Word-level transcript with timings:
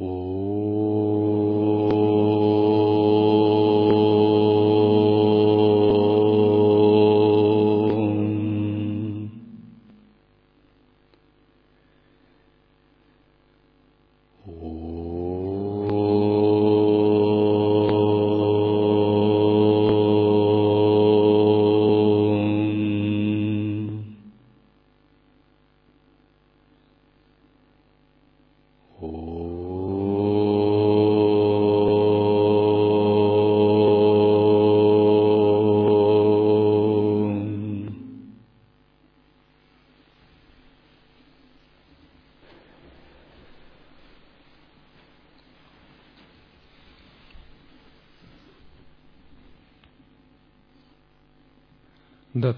五 0.00 0.41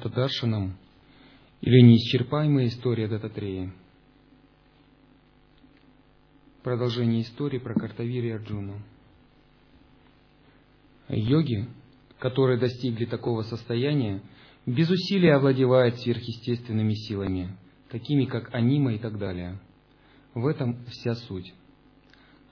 Дата 0.04 0.16
Даршанам 0.16 0.76
или 1.62 1.80
неисчерпаемая 1.80 2.66
история 2.66 3.08
Дататрея. 3.08 3.72
Продолжение 6.62 7.22
истории 7.22 7.58
про 7.58 7.74
Картавири 7.74 8.30
Арджуну. 8.30 8.82
Йоги, 11.08 11.69
которые 12.19 12.58
достигли 12.58 13.06
такого 13.06 13.42
состояния, 13.42 14.20
без 14.66 14.91
усилия 14.91 15.36
овладевают 15.36 15.98
сверхъестественными 16.00 16.92
силами, 16.92 17.56
такими 17.91 18.27
как 18.27 18.55
анима 18.55 18.94
и 18.94 18.98
так 18.98 19.18
далее. 19.18 19.58
В 20.34 20.46
этом 20.46 20.84
вся 20.86 21.14
суть. 21.14 21.55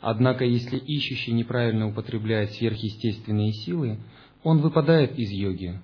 Однако, 0.01 0.45
если 0.45 0.79
ищущий 0.79 1.33
неправильно 1.33 1.89
употребляет 1.89 2.53
сверхъестественные 2.53 3.53
силы, 3.53 3.99
он 4.43 4.61
выпадает 4.61 5.19
из 5.19 5.31
йоги, 5.31 5.81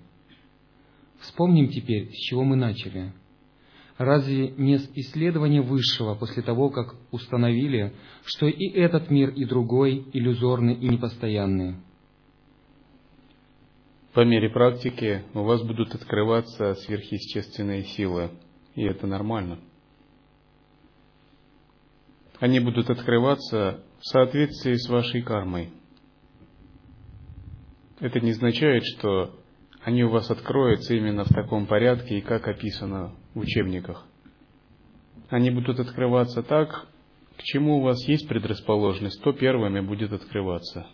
Вспомним 1.20 1.68
теперь, 1.68 2.10
с 2.12 2.16
чего 2.16 2.44
мы 2.44 2.56
начали. 2.56 3.12
Разве 3.96 4.50
не 4.50 4.78
с 4.78 4.88
исследования 4.94 5.60
высшего 5.60 6.14
после 6.14 6.42
того, 6.42 6.70
как 6.70 6.94
установили, 7.10 7.94
что 8.24 8.46
и 8.46 8.68
этот 8.68 9.10
мир, 9.10 9.30
и 9.30 9.44
другой 9.44 10.06
иллюзорны 10.12 10.72
и 10.72 10.88
непостоянны? 10.88 11.80
По 14.14 14.24
мере 14.24 14.50
практики 14.50 15.24
у 15.34 15.42
вас 15.42 15.62
будут 15.62 15.94
открываться 15.94 16.74
сверхъестественные 16.74 17.84
силы, 17.84 18.30
и 18.74 18.84
это 18.84 19.06
нормально. 19.08 19.58
Они 22.38 22.60
будут 22.60 22.88
открываться 22.88 23.82
в 23.98 24.06
соответствии 24.06 24.74
с 24.74 24.88
вашей 24.88 25.22
кармой. 25.22 25.70
Это 27.98 28.20
не 28.20 28.30
означает, 28.30 28.84
что 28.84 29.37
они 29.88 30.04
у 30.04 30.10
вас 30.10 30.30
откроются 30.30 30.92
именно 30.94 31.24
в 31.24 31.30
таком 31.30 31.66
порядке 31.66 32.18
и 32.18 32.20
как 32.20 32.46
описано 32.46 33.14
в 33.32 33.38
учебниках. 33.38 34.06
Они 35.30 35.50
будут 35.50 35.80
открываться 35.80 36.42
так, 36.42 36.86
к 37.38 37.42
чему 37.42 37.78
у 37.78 37.80
вас 37.80 38.06
есть 38.06 38.28
предрасположенность, 38.28 39.22
то 39.22 39.32
первыми 39.32 39.80
будет 39.80 40.12
открываться. 40.12 40.86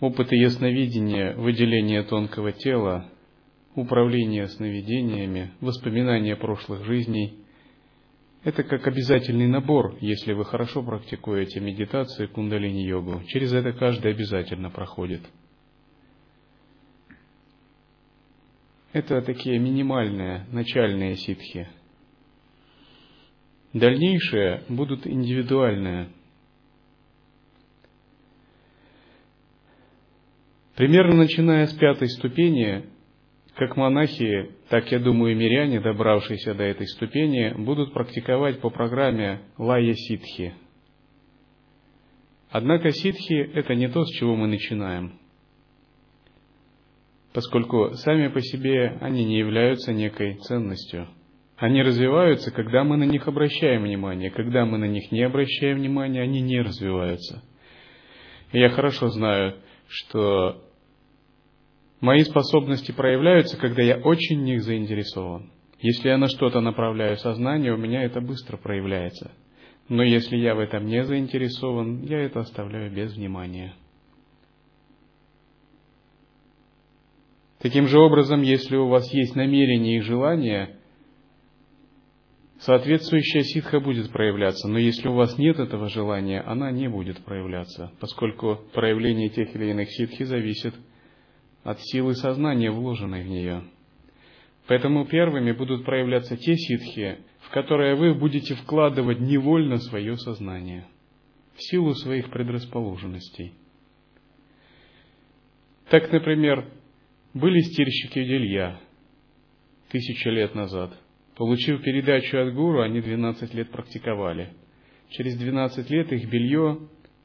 Опыты 0.00 0.36
ясновидения, 0.36 1.36
выделение 1.36 2.02
тонкого 2.02 2.52
тела, 2.52 3.10
управление 3.74 4.48
сновидениями, 4.48 5.52
воспоминания 5.60 6.36
прошлых 6.36 6.86
жизней 6.86 7.44
это 8.46 8.62
как 8.62 8.86
обязательный 8.86 9.48
набор, 9.48 9.96
если 10.00 10.32
вы 10.32 10.44
хорошо 10.44 10.80
практикуете 10.80 11.58
медитацию 11.58 12.28
кундалини-йогу. 12.28 13.24
Через 13.26 13.52
это 13.52 13.72
каждый 13.72 14.12
обязательно 14.12 14.70
проходит. 14.70 15.20
Это 18.92 19.20
такие 19.22 19.58
минимальные, 19.58 20.46
начальные 20.52 21.16
ситхи. 21.16 21.68
Дальнейшие 23.72 24.62
будут 24.68 25.08
индивидуальные. 25.08 26.10
Примерно 30.76 31.16
начиная 31.16 31.66
с 31.66 31.72
пятой 31.72 32.08
ступени, 32.10 32.88
как 33.56 33.76
монахи, 33.76 34.50
так, 34.68 34.90
я 34.92 34.98
думаю, 34.98 35.32
и 35.32 35.34
миряне, 35.34 35.80
добравшиеся 35.80 36.54
до 36.54 36.62
этой 36.64 36.86
ступени, 36.86 37.54
будут 37.56 37.94
практиковать 37.94 38.60
по 38.60 38.68
программе 38.68 39.40
Лая 39.56 39.94
Ситхи. 39.94 40.54
Однако 42.50 42.90
ситхи– 42.90 43.34
это 43.54 43.74
не 43.74 43.88
то, 43.88 44.04
с 44.04 44.10
чего 44.10 44.36
мы 44.36 44.46
начинаем, 44.46 45.18
поскольку 47.32 47.94
сами 47.94 48.28
по 48.28 48.40
себе 48.40 48.98
они 49.00 49.24
не 49.24 49.38
являются 49.38 49.92
некой 49.92 50.34
ценностью. 50.36 51.08
Они 51.56 51.82
развиваются, 51.82 52.50
когда 52.50 52.84
мы 52.84 52.98
на 52.98 53.04
них 53.04 53.26
обращаем 53.26 53.84
внимание. 53.84 54.30
Когда 54.30 54.66
мы 54.66 54.76
на 54.76 54.84
них 54.84 55.10
не 55.10 55.22
обращаем 55.22 55.78
внимания, 55.78 56.20
они 56.20 56.42
не 56.42 56.60
развиваются. 56.60 57.42
И 58.52 58.58
я 58.58 58.68
хорошо 58.68 59.08
знаю, 59.08 59.56
что 59.88 60.65
Мои 62.00 62.20
способности 62.20 62.92
проявляются, 62.92 63.56
когда 63.56 63.82
я 63.82 63.96
очень 63.96 64.40
в 64.40 64.42
них 64.42 64.62
заинтересован. 64.62 65.50
Если 65.80 66.08
я 66.08 66.18
на 66.18 66.28
что-то 66.28 66.60
направляю 66.60 67.16
сознание, 67.16 67.72
у 67.72 67.78
меня 67.78 68.02
это 68.02 68.20
быстро 68.20 68.56
проявляется. 68.56 69.32
Но 69.88 70.02
если 70.02 70.36
я 70.36 70.54
в 70.54 70.58
этом 70.58 70.86
не 70.86 71.04
заинтересован, 71.04 72.02
я 72.02 72.20
это 72.20 72.40
оставляю 72.40 72.92
без 72.92 73.14
внимания. 73.14 73.74
Таким 77.60 77.86
же 77.86 77.98
образом, 77.98 78.42
если 78.42 78.76
у 78.76 78.88
вас 78.88 79.12
есть 79.12 79.34
намерение 79.34 79.98
и 79.98 80.02
желание, 80.02 80.76
соответствующая 82.58 83.42
ситха 83.42 83.80
будет 83.80 84.10
проявляться, 84.10 84.68
но 84.68 84.78
если 84.78 85.08
у 85.08 85.14
вас 85.14 85.38
нет 85.38 85.58
этого 85.58 85.88
желания, 85.88 86.42
она 86.42 86.70
не 86.70 86.88
будет 86.88 87.24
проявляться, 87.24 87.92
поскольку 88.00 88.60
проявление 88.74 89.30
тех 89.30 89.54
или 89.54 89.70
иных 89.70 89.90
ситхи 89.90 90.24
зависит 90.24 90.74
от 91.66 91.80
силы 91.80 92.14
сознания, 92.14 92.70
вложенной 92.70 93.24
в 93.24 93.28
нее. 93.28 93.64
Поэтому 94.68 95.04
первыми 95.04 95.50
будут 95.50 95.84
проявляться 95.84 96.36
те 96.36 96.54
ситхи, 96.54 97.18
в 97.40 97.50
которые 97.50 97.96
вы 97.96 98.14
будете 98.14 98.54
вкладывать 98.54 99.18
невольно 99.18 99.78
свое 99.78 100.16
сознание, 100.16 100.86
в 101.56 101.62
силу 101.62 101.94
своих 101.94 102.30
предрасположенностей. 102.30 103.52
Так, 105.90 106.12
например, 106.12 106.70
были 107.34 107.58
стирщики 107.60 108.24
Делья 108.24 108.78
тысячи 109.88 110.28
лет 110.28 110.54
назад. 110.54 110.96
Получив 111.34 111.82
передачу 111.82 112.38
от 112.38 112.54
гуру, 112.54 112.80
они 112.82 113.00
12 113.00 113.54
лет 113.54 113.70
практиковали. 113.72 114.50
Через 115.10 115.36
12 115.36 115.90
лет 115.90 116.12
их 116.12 116.30
белье 116.30 116.78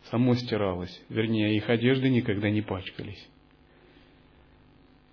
само 0.10 0.34
стиралось, 0.34 1.00
вернее, 1.10 1.56
их 1.56 1.70
одежды 1.70 2.10
никогда 2.10 2.50
не 2.50 2.62
пачкались. 2.62 3.30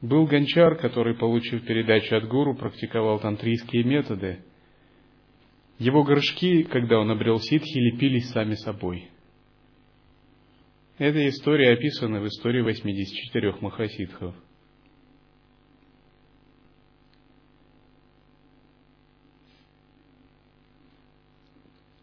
Был 0.01 0.27
гончар, 0.27 0.77
который, 0.77 1.17
получив 1.17 1.67
передачу 1.67 2.17
от 2.17 2.29
гуру, 2.29 2.55
практиковал 2.55 3.19
тантрийские 3.19 3.83
методы. 3.83 4.45
Его 5.79 6.05
горшки, 6.05 6.63
когда 6.65 7.01
он 7.01 7.11
обрел 7.11 7.41
ситхи, 7.41 7.79
лепились 7.79 8.29
сами 8.31 8.55
собой. 8.55 9.09
Эта 10.99 11.29
история 11.29 11.73
описана 11.73 12.21
в 12.21 12.27
истории 12.27 12.63
84 12.63 13.57
махасидхов. 13.61 14.35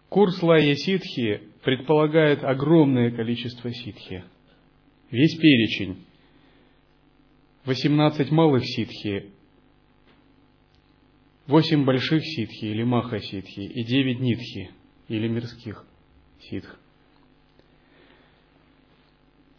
Курс 0.10 0.42
Лая 0.42 0.76
Ситхи 0.76 1.42
предполагает 1.62 2.42
огромное 2.44 3.12
количество 3.12 3.70
ситхи. 3.74 4.24
Весь 5.12 5.36
перечень 5.38 6.06
18 7.66 8.32
малых 8.32 8.64
ситхи, 8.64 9.32
8 11.48 11.86
больших 11.86 12.24
ситхи 12.24 12.66
или 12.66 12.84
маха 12.84 13.20
ситхи 13.20 13.62
и 13.62 13.84
9 13.84 14.20
нитхи 14.20 14.72
или 15.08 15.28
мирских 15.28 15.86
ситх. 16.40 16.80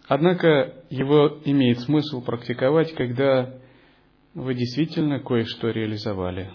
Однако 0.09 0.85
его 0.89 1.41
имеет 1.45 1.81
смысл 1.81 2.23
практиковать, 2.23 2.93
когда 2.95 3.59
вы 4.35 4.55
действительно 4.55 5.19
кое-что 5.19 5.71
реализовали. 5.71 6.53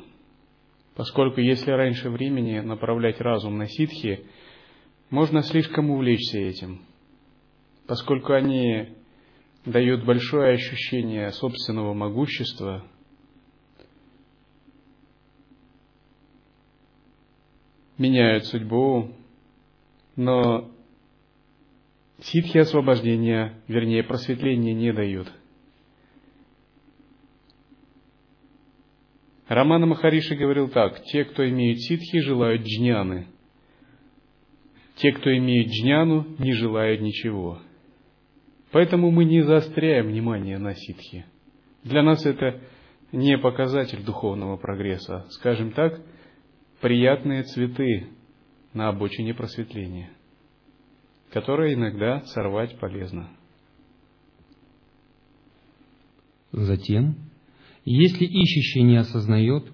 Поскольку 0.95 1.41
если 1.41 1.71
раньше 1.71 2.09
времени 2.09 2.59
направлять 2.59 3.19
разум 3.19 3.57
на 3.57 3.67
ситхи, 3.67 4.25
можно 5.09 5.41
слишком 5.41 5.89
увлечься 5.89 6.39
этим, 6.39 6.85
поскольку 7.87 8.33
они 8.33 8.89
дают 9.65 10.05
большое 10.05 10.53
ощущение 10.53 11.31
собственного 11.31 11.93
могущества, 11.93 12.83
меняют 17.97 18.45
судьбу, 18.45 19.13
но 20.15 20.71
ситхи 22.19 22.57
освобождения, 22.57 23.61
вернее 23.67 24.03
просветления 24.03 24.73
не 24.73 24.91
дают– 24.91 25.31
Романа 29.51 29.85
Махариши 29.85 30.35
говорил 30.35 30.69
так, 30.69 31.03
те, 31.03 31.25
кто 31.25 31.45
имеют 31.49 31.81
ситхи, 31.81 32.19
желают 32.19 32.61
джняны. 32.61 33.27
Те, 34.95 35.11
кто 35.11 35.29
имеет 35.35 35.67
джняну, 35.67 36.25
не 36.39 36.53
желают 36.53 37.01
ничего. 37.01 37.61
Поэтому 38.71 39.11
мы 39.11 39.25
не 39.25 39.41
заостряем 39.41 40.07
внимание 40.07 40.57
на 40.57 40.75
ситхи. 40.75 41.25
Для 41.83 42.03
нас 42.03 42.25
это 42.25 42.61
не 43.11 43.37
показатель 43.37 44.03
духовного 44.03 44.57
прогресса, 44.57 45.25
скажем 45.31 45.71
так, 45.71 46.01
приятные 46.79 47.43
цветы 47.43 48.07
на 48.73 48.87
обочине 48.89 49.33
просветления, 49.33 50.11
которые 51.31 51.73
иногда 51.73 52.21
сорвать 52.21 52.79
полезно. 52.79 53.29
Затем 56.51 57.15
если 57.85 58.25
ищущий 58.25 58.83
не 58.83 58.97
осознает, 58.97 59.65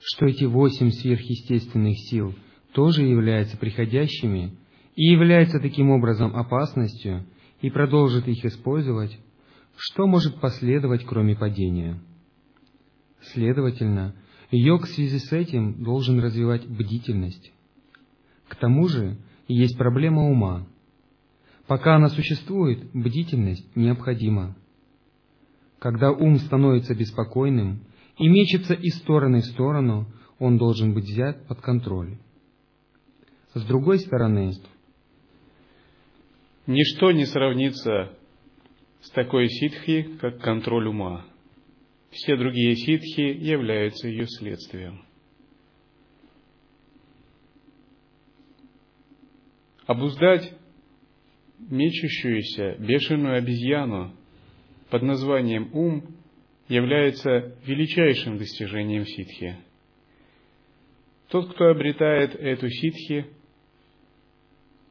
что 0.00 0.26
эти 0.26 0.44
восемь 0.44 0.90
сверхъестественных 0.90 1.98
сил 1.98 2.34
тоже 2.72 3.02
являются 3.02 3.56
приходящими 3.56 4.56
и 4.96 5.04
являются 5.04 5.60
таким 5.60 5.90
образом 5.90 6.36
опасностью, 6.36 7.24
и 7.64 7.70
продолжит 7.70 8.28
их 8.28 8.44
использовать, 8.44 9.18
что 9.74 10.06
может 10.06 10.38
последовать, 10.38 11.06
кроме 11.06 11.34
падения? 11.34 11.98
Следовательно, 13.32 14.14
йог 14.50 14.82
в 14.82 14.88
связи 14.90 15.18
с 15.18 15.32
этим 15.32 15.82
должен 15.82 16.20
развивать 16.20 16.68
бдительность. 16.68 17.54
К 18.48 18.56
тому 18.56 18.86
же 18.88 19.16
есть 19.48 19.78
проблема 19.78 20.24
ума. 20.28 20.66
Пока 21.66 21.96
она 21.96 22.10
существует, 22.10 22.84
бдительность 22.92 23.74
необходима. 23.74 24.54
Когда 25.78 26.12
ум 26.12 26.36
становится 26.36 26.94
беспокойным 26.94 27.86
и 28.18 28.28
мечется 28.28 28.74
из 28.74 28.94
стороны 28.96 29.40
в 29.40 29.46
сторону, 29.46 30.06
он 30.38 30.58
должен 30.58 30.92
быть 30.92 31.04
взят 31.04 31.46
под 31.46 31.62
контроль. 31.62 32.18
С 33.54 33.62
другой 33.64 34.00
стороны, 34.00 34.52
ничто 36.66 37.12
не 37.12 37.26
сравнится 37.26 38.16
с 39.00 39.10
такой 39.10 39.48
ситхи, 39.48 40.16
как 40.20 40.40
контроль 40.40 40.88
ума. 40.88 41.26
Все 42.10 42.36
другие 42.36 42.76
ситхи 42.76 43.20
являются 43.20 44.08
ее 44.08 44.26
следствием. 44.26 45.04
Обуздать 49.86 50.52
мечущуюся 51.58 52.76
бешеную 52.78 53.36
обезьяну 53.36 54.14
под 54.90 55.02
названием 55.02 55.70
ум 55.74 56.04
является 56.68 57.54
величайшим 57.66 58.38
достижением 58.38 59.04
ситхи. 59.04 59.58
Тот, 61.28 61.52
кто 61.52 61.66
обретает 61.66 62.34
эту 62.34 62.70
ситхи, 62.70 63.26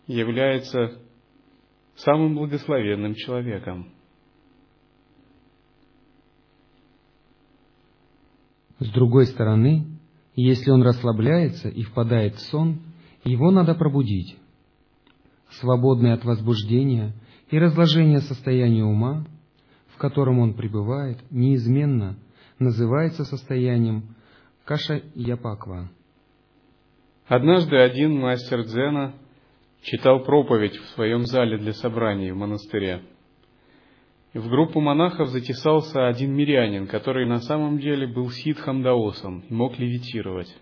является 0.07 0.99
самым 1.95 2.35
благословенным 2.35 3.15
человеком. 3.15 3.89
С 8.79 8.89
другой 8.89 9.27
стороны, 9.27 9.87
если 10.35 10.71
он 10.71 10.83
расслабляется 10.83 11.69
и 11.69 11.83
впадает 11.83 12.35
в 12.35 12.39
сон, 12.39 12.81
его 13.23 13.51
надо 13.51 13.75
пробудить. 13.75 14.37
Свободный 15.51 16.13
от 16.13 16.25
возбуждения 16.25 17.13
и 17.49 17.59
разложения 17.59 18.19
состояния 18.21 18.83
ума, 18.83 19.25
в 19.89 19.97
котором 19.97 20.39
он 20.39 20.55
пребывает, 20.55 21.19
неизменно 21.29 22.17
называется 22.59 23.23
состоянием 23.25 24.15
каша-япаква. 24.65 25.89
Однажды 27.27 27.77
один 27.77 28.19
мастер 28.19 28.63
дзена 28.63 29.13
читал 29.83 30.23
проповедь 30.23 30.75
в 30.75 30.85
своем 30.89 31.25
зале 31.25 31.57
для 31.57 31.73
собраний 31.73 32.31
в 32.31 32.37
монастыре. 32.37 33.01
И 34.33 34.39
в 34.39 34.49
группу 34.49 34.79
монахов 34.79 35.29
затесался 35.29 36.07
один 36.07 36.33
мирянин, 36.33 36.87
который 36.87 37.27
на 37.27 37.39
самом 37.39 37.77
деле 37.77 38.07
был 38.07 38.29
ситхом 38.31 38.81
даосом 38.81 39.43
и 39.47 39.53
мог 39.53 39.77
левитировать. 39.77 40.53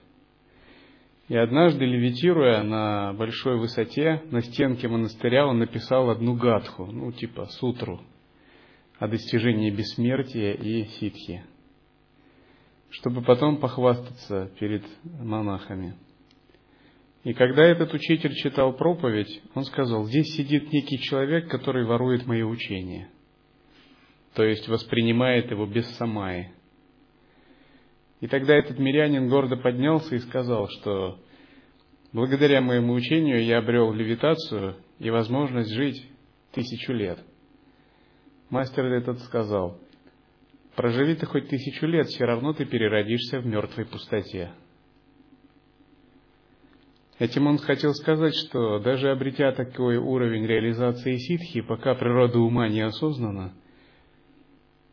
И 1.30 1.36
однажды, 1.38 1.86
левитируя 1.86 2.62
на 2.64 3.14
большой 3.14 3.58
высоте, 3.58 4.22
на 4.32 4.42
стенке 4.42 4.90
монастыря 4.90 5.48
он 5.48 5.60
написал 5.60 6.10
одну 6.10 6.36
гадху, 6.36 6.88
ну 6.88 7.12
типа 7.14 7.46
сутру– 7.46 8.02
о 9.02 9.08
достижении 9.08 9.72
бессмертия 9.72 10.54
и 10.54 10.86
ситхи, 11.00 11.44
чтобы 12.92 13.24
потом 13.24 13.58
похвастаться 13.58 14.52
перед 14.60 14.86
монахами. 15.04 15.96
И 17.24 17.34
когда 17.34 17.64
этот 17.64 17.94
учитель 17.94 18.34
читал 18.34 18.74
проповедь, 18.74 19.42
он 19.54 19.64
сказал, 19.66 20.06
здесь 20.06 20.34
сидит 20.36 20.72
некий 20.72 21.00
человек, 21.00 21.50
который 21.50 21.86
ворует 21.86 22.26
мое 22.26 22.46
учение, 22.46 23.10
то 24.34 24.44
есть 24.44 24.68
воспринимает 24.68 25.52
его 25.52 25.66
без 25.66 25.86
самаи. 25.98 26.52
И 28.22 28.28
тогда 28.28 28.56
этот 28.56 28.80
мирянин 28.80 29.28
гордо 29.28 29.56
поднялся 29.58 30.16
и 30.16 30.20
сказал, 30.20 30.68
что 30.70 31.20
благодаря 32.12 32.62
моему 32.62 32.94
учению 32.94 33.44
я 33.44 33.60
обрел 33.60 33.94
левитацию 33.94 34.78
и 35.00 35.10
возможность 35.10 35.72
жить 35.72 36.04
тысячу 36.52 36.94
лет– 36.94 37.20
Мастер 38.52 38.84
этот 38.84 39.20
сказал, 39.20 39.80
проживи 40.76 41.16
ты 41.16 41.26
хоть 41.26 41.48
тысячу 41.48 41.86
лет, 41.86 42.08
все 42.08 42.26
равно 42.26 42.52
ты 42.52 42.66
переродишься 42.66 43.40
в 43.40 43.46
мертвой 43.46 43.86
пустоте. 43.86 44.52
Этим 47.22 47.46
он 47.46 47.60
хотел 47.60 47.94
сказать, 47.94 48.34
что 48.34 48.80
даже 48.80 49.12
обретя 49.12 49.52
такой 49.52 49.98
уровень 49.98 50.48
реализации 50.48 51.18
ситхи, 51.18 51.62
пока 51.62 51.94
природа 51.94 52.40
ума 52.40 52.68
не 52.68 52.82
осознана, 52.82 53.54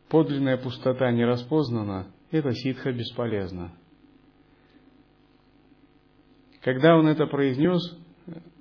подлинная 0.09 0.57
пустота 0.57 1.11
не 1.11 1.25
распознана, 1.25 2.13
эта 2.29 2.53
ситха 2.53 2.91
бесполезна. 2.91 3.73
Когда 6.61 6.95
он 6.95 7.07
это 7.07 7.25
произнес, 7.25 7.81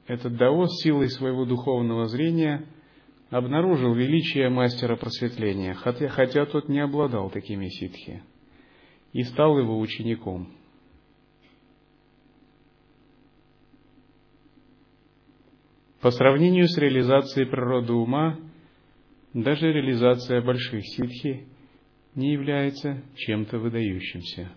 этот 0.07 0.39
даос 0.39 0.71
силой 0.83 1.11
своего 1.11 1.45
духовного 1.45 2.07
зрения– 2.07 2.65
обнаружил 3.29 3.93
величие 3.93 4.49
мастера 4.49 4.97
просветления, 4.97 5.75
хотя, 5.75 6.09
хотя 6.09 6.47
тот 6.47 6.71
не 6.71 6.81
обладал 6.81 7.29
такими 7.29 7.69
ситхи, 7.69 8.23
и 9.13 9.23
стал 9.25 9.59
его 9.59 9.79
учеником. 9.79 10.58
По 16.01 16.11
сравнению 16.11 16.69
с 16.69 16.79
реализацией 16.79 17.47
природы 17.47 17.93
ума, 17.93 18.39
даже 19.35 19.73
реализация 19.73 20.41
больших 20.43 20.85
ситхи 20.87 21.47
не 22.15 22.33
является 22.33 23.03
чем-то 23.17 23.59
выдающимся. 23.59 24.51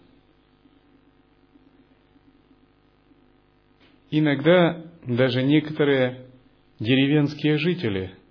Иногда 4.11 4.85
даже 5.05 5.41
некоторые 5.43 6.27
деревенские 6.79 7.57
жители– 7.57 8.15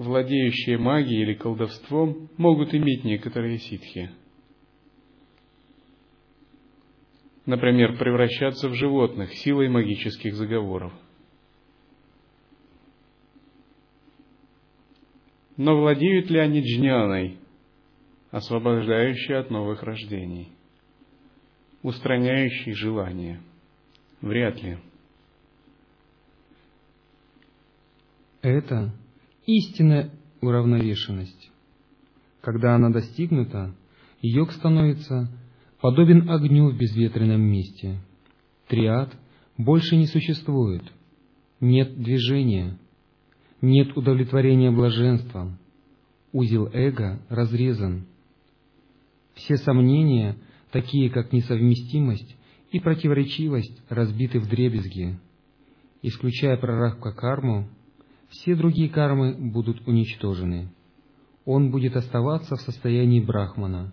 владеющие 0.00 0.78
магией 0.78 1.22
или 1.22 1.34
колдовством, 1.34 2.30
могут 2.36 2.74
иметь 2.74 3.04
некоторые 3.04 3.58
ситхи. 3.58 4.10
Например, 7.46 7.96
превращаться 7.98 8.68
в 8.68 8.74
животных 8.74 9.32
силой 9.34 9.68
магических 9.68 10.34
заговоров. 10.34 10.92
Но 15.62 15.78
владеют 15.78 16.30
ли 16.30 16.38
они 16.38 16.62
джняной, 16.62 17.36
освобождающей 18.30 19.36
от 19.36 19.50
новых 19.50 19.82
рождений, 19.82 20.48
устраняющей 21.82 22.72
желания? 22.72 23.42
Вряд 24.22 24.62
ли. 24.62 24.78
Это 28.40 28.94
истинная 29.44 30.10
уравновешенность. 30.40 31.50
Когда 32.40 32.74
она 32.74 32.88
достигнута, 32.88 33.74
йог 34.22 34.52
становится 34.52 35.30
подобен 35.82 36.30
огню 36.30 36.70
в 36.70 36.78
безветренном 36.78 37.42
месте. 37.42 37.98
Триад 38.66 39.12
больше 39.58 39.96
не 39.96 40.06
существует. 40.06 40.84
Нет 41.60 42.02
движения. 42.02 42.78
Нет 43.60 43.96
удовлетворения 43.96 44.70
блаженством. 44.70 45.58
Узел 46.32 46.68
эго 46.72 47.20
разрезан. 47.28 48.06
Все 49.34 49.56
сомнения, 49.56 50.36
такие 50.70 51.10
как 51.10 51.32
несовместимость 51.32 52.36
и 52.70 52.80
противоречивость, 52.80 53.82
разбиты 53.88 54.38
в 54.38 54.48
дребезги. 54.48 55.18
Исключая 56.02 56.56
прарабха 56.56 57.12
карму, 57.12 57.68
все 58.28 58.54
другие 58.54 58.88
кармы 58.88 59.34
будут 59.34 59.86
уничтожены. 59.86 60.72
Он 61.44 61.70
будет 61.70 61.96
оставаться 61.96 62.56
в 62.56 62.60
состоянии 62.60 63.20
брахмана. 63.20 63.92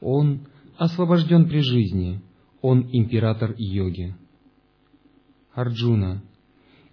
Он 0.00 0.46
освобожден 0.76 1.48
при 1.48 1.60
жизни. 1.60 2.22
Он 2.60 2.88
император 2.92 3.54
йоги. 3.56 4.14
Арджуна, 5.54 6.22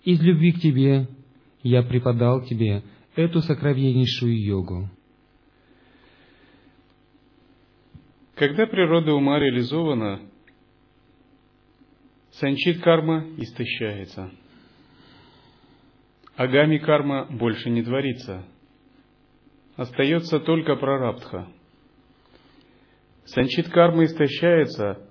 из 0.03 0.21
любви 0.21 0.53
к 0.53 0.61
тебе 0.61 1.07
я 1.65 1.81
преподал 1.81 2.43
тебе 2.43 2.83
эту 3.15 3.41
сокровеннейшую 3.41 4.39
йогу. 4.39 4.87
Когда 8.35 8.67
природа 8.67 9.13
ума 9.13 9.39
реализована, 9.39 10.21
санчит 12.33 12.81
карма 12.81 13.25
истощается. 13.37 14.29
Агами 16.35 16.77
карма 16.77 17.25
больше 17.31 17.71
не 17.71 17.81
творится. 17.81 18.45
Остается 19.75 20.39
только 20.39 20.75
прарабдха. 20.75 21.47
Санчит 23.23 23.69
карма 23.69 24.03
истощается, 24.03 25.09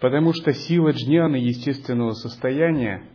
потому 0.00 0.32
что 0.32 0.54
сила 0.54 0.92
джняны 0.92 1.36
естественного 1.36 2.12
состояния 2.12 3.06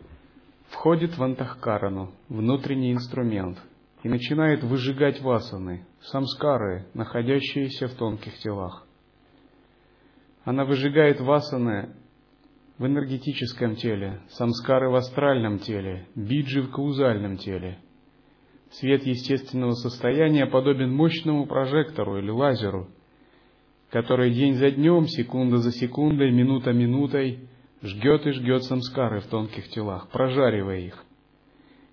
входит 0.68 1.16
в 1.16 1.22
антахкарану, 1.22 2.12
внутренний 2.28 2.92
инструмент, 2.92 3.58
и 4.02 4.08
начинает 4.08 4.62
выжигать 4.62 5.20
васаны, 5.20 5.86
самскары, 6.00 6.86
находящиеся 6.94 7.88
в 7.88 7.94
тонких 7.94 8.38
телах. 8.38 8.86
Она 10.44 10.64
выжигает 10.64 11.20
васаны 11.20 11.94
в 12.78 12.86
энергетическом 12.86 13.76
теле, 13.76 14.20
самскары 14.30 14.88
в 14.88 14.94
астральном 14.94 15.58
теле, 15.58 16.06
биджи 16.14 16.62
в 16.62 16.70
каузальном 16.70 17.36
теле. 17.38 17.78
Свет 18.70 19.04
естественного 19.04 19.72
состояния 19.72 20.46
подобен 20.46 20.94
мощному 20.94 21.46
прожектору 21.46 22.18
или 22.18 22.30
лазеру, 22.30 22.88
который 23.90 24.32
день 24.32 24.54
за 24.54 24.70
днем, 24.70 25.06
секунда 25.06 25.56
за 25.56 25.72
секундой, 25.72 26.30
минута 26.30 26.72
минутой 26.72 27.47
жгет 27.82 28.26
и 28.26 28.32
жгет 28.32 28.64
самскары 28.64 29.20
в 29.20 29.26
тонких 29.26 29.68
телах, 29.68 30.08
прожаривая 30.10 30.80
их. 30.80 31.04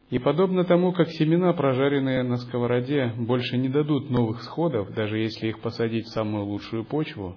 И 0.10 0.20
подобно 0.20 0.64
тому, 0.64 0.94
как 0.94 1.10
семена, 1.10 1.54
прожаренные 1.54 2.24
на 2.24 2.38
сковороде, 2.38 3.14
больше 3.18 3.58
не 3.58 3.70
дадут 3.70 4.10
новых 4.10 4.44
сходов, 4.44 4.94
даже 4.94 5.18
если 5.18 5.48
их 5.48 5.60
посадить 5.62 6.06
в 6.06 6.14
самую 6.14 6.46
лучшую 6.46 6.86
почву, 6.86 7.36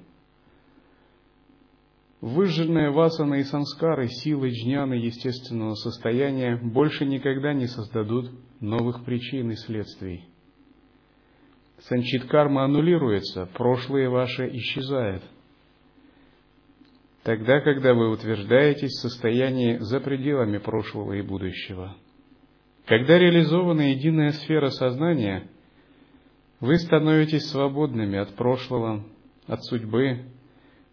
Выжженные 2.20 2.90
васаны 2.90 3.40
и 3.40 3.44
самскары 3.44 4.08
силой 4.08 4.50
джняны 4.50 4.94
естественного 4.94 5.74
состояния 5.74 6.56
больше 6.56 7.06
никогда 7.06 7.52
не 7.52 7.66
создадут 7.66 8.32
новых 8.60 9.04
причин 9.04 9.52
и 9.52 9.54
следствий. 9.54 10.24
Санчит 11.78 12.24
карма 12.24 12.64
аннулируется, 12.64 13.48
прошлое 13.54 14.10
ваше 14.10 14.48
исчезает. 14.48 15.22
Тогда, 17.28 17.60
когда 17.60 17.92
вы 17.92 18.10
утверждаетесь 18.10 18.88
в 18.88 19.02
состоянии 19.02 19.76
за 19.80 20.00
пределами 20.00 20.56
прошлого 20.56 21.12
и 21.12 21.20
будущего. 21.20 21.94
Когда 22.86 23.18
реализована 23.18 23.90
единая 23.90 24.30
сфера 24.30 24.70
сознания, 24.70 25.46
вы 26.60 26.78
становитесь 26.78 27.50
свободными 27.50 28.18
от 28.18 28.34
прошлого, 28.34 29.04
от 29.46 29.62
судьбы, 29.64 30.22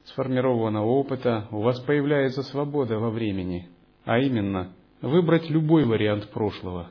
сформированного 0.04 0.86
опыта 0.86 1.48
у 1.51 1.62
вас 1.62 1.80
появляется 1.80 2.44
свобода 2.44 3.00
во 3.00 3.12
времени, 3.12 3.70
а 4.04 4.20
именно 4.20 4.74
выбрать 5.01 5.50
любой 5.50 5.86
вариант 5.86 6.27
прошлого. 6.32 6.89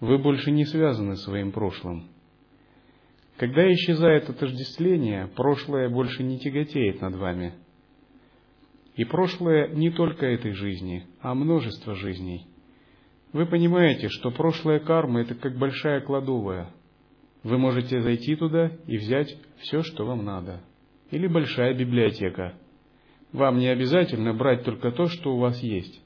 Вы 0.00 0.18
больше 0.18 0.50
не 0.50 0.66
связаны 0.66 1.16
своим 1.16 1.52
прошлым. 1.52 2.10
Когда 3.38 3.72
исчезает 3.72 4.28
отождествление, 4.28 5.28
прошлое 5.28 5.88
больше 5.88 6.22
не 6.22 6.38
тяготеет 6.38 7.00
над 7.00 7.14
вами. 7.14 7.54
И 8.96 9.04
прошлое 9.04 9.68
не 9.68 9.90
только 9.90 10.26
этой 10.26 10.52
жизни, 10.52 11.06
а 11.20 11.34
множество 11.34 11.94
жизней. 11.94 12.46
Вы 13.32 13.46
понимаете, 13.46 14.08
что 14.08 14.30
прошлая 14.30 14.80
карма– 14.80 15.20
это 15.22 15.34
как 15.34 15.56
большая 15.56 16.00
кладовая. 16.00 16.70
Вы 17.42 17.58
можете 17.58 18.00
зайти 18.02 18.36
туда 18.36 18.72
и 18.86 18.96
взять 18.98 19.36
все, 19.58 19.82
что 19.82 20.04
вам 20.04 20.24
надо– 20.24 20.62
или 21.10 21.26
большая 21.26 21.74
библиотека. 21.74 22.54
Вам 23.32 23.58
не 23.58 23.68
обязательно 23.68 24.32
брать 24.32 24.64
только 24.64 24.90
то, 24.90 25.06
что 25.06 25.34
у 25.34 25.38
вас 25.38 25.60
есть. 25.62 26.02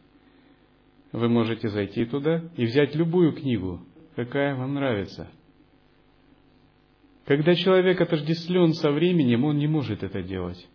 Вы 1.13 1.29
можете 1.29 1.69
зайти 1.69 2.05
туда 2.05 2.43
и 2.57 2.65
взять 2.65 2.95
любую 2.95 3.33
книгу, 3.33 3.81
какая 4.17 4.55
вам 4.57 4.75
нравится. 4.75 5.31
Когда 7.25 7.55
человек 7.55 8.01
отождествлен 8.01 8.75
со 8.75 8.91
временем, 8.91 9.45
он 9.45 9.59
не 9.59 9.67
может 9.67 10.03
это 10.03 10.23
делать. 10.23 10.69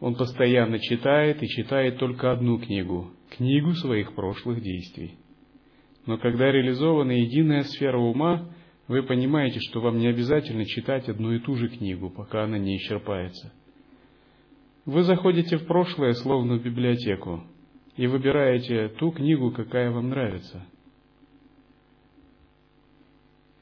Он 0.00 0.14
постоянно 0.14 0.78
читает 0.78 1.42
и 1.42 1.48
читает 1.48 1.98
только 1.98 2.30
одну 2.30 2.58
книгу, 2.58 3.10
книгу 3.30 3.72
своих 3.72 4.14
прошлых 4.14 4.60
действий. 4.60 5.16
Но 6.06 6.18
когда 6.18 6.52
реализована 6.52 7.12
единая 7.12 7.64
сфера 7.64 7.98
ума, 7.98 8.48
вы 8.86 9.02
понимаете, 9.02 9.60
что 9.60 9.80
вам 9.80 9.98
не 9.98 10.06
обязательно 10.06 10.64
читать 10.64 11.08
одну 11.08 11.32
и 11.32 11.40
ту 11.40 11.56
же 11.56 11.68
книгу, 11.68 12.10
пока 12.10 12.44
она 12.44 12.58
не 12.58 12.76
исчерпается. 12.76 13.52
Вы 14.86 15.02
заходите 15.02 15.58
в 15.58 15.66
прошлое, 15.66 16.14
словно 16.14 16.56
в 16.56 16.62
библиотеку, 16.62 17.42
и 17.96 18.06
выбираете 18.06 18.88
ту 18.88 19.10
книгу, 19.10 19.50
какая 19.50 19.90
вам 19.90 20.08
нравится. 20.08 20.64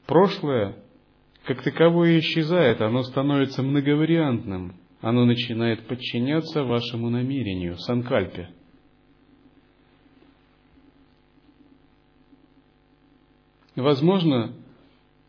Прошлое, 0.05 0.77
как 1.43 1.63
таковое, 1.63 2.19
исчезает, 2.19 2.79
оно 2.79 3.03
становится 3.03 3.61
многовариантным, 3.61 4.75
оно 5.01 5.25
начинает 5.25 5.87
подчиняться 5.87 6.63
вашему 6.63 7.09
намерению, 7.09 7.77
санкальпе. 7.77 8.49
Возможно, 13.75 14.55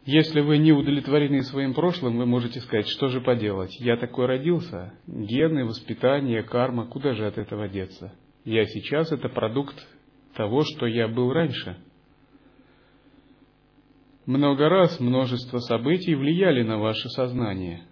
если 0.06 0.40
вы 0.40 0.56
не 0.56 0.72
удовлетворены 0.72 1.42
своим 1.42 1.74
прошлым, 1.74 2.16
вы 2.16 2.24
можете 2.24 2.60
сказать, 2.60 2.88
что 2.88 3.08
же 3.08 3.20
поделать? 3.20 3.78
Я 3.78 3.98
такой 3.98 4.24
родился, 4.24 4.94
гены, 5.06 5.66
воспитание, 5.66 6.42
карма, 6.42 6.86
куда 6.86 7.12
же 7.12 7.26
от 7.26 7.36
этого 7.36 7.68
деться? 7.68 8.14
Я 8.46 8.64
сейчас 8.64 9.12
это 9.12 9.28
продукт 9.28 9.76
того, 10.34 10.62
что 10.62 10.86
я 10.86 11.08
был 11.08 11.30
раньше. 11.30 11.76
Много 14.24 14.70
раз 14.70 14.98
множество 14.98 15.58
событий 15.58 16.14
влияли 16.14 16.62
на 16.62 16.78
ваше 16.78 17.10
сознание. 17.10 17.87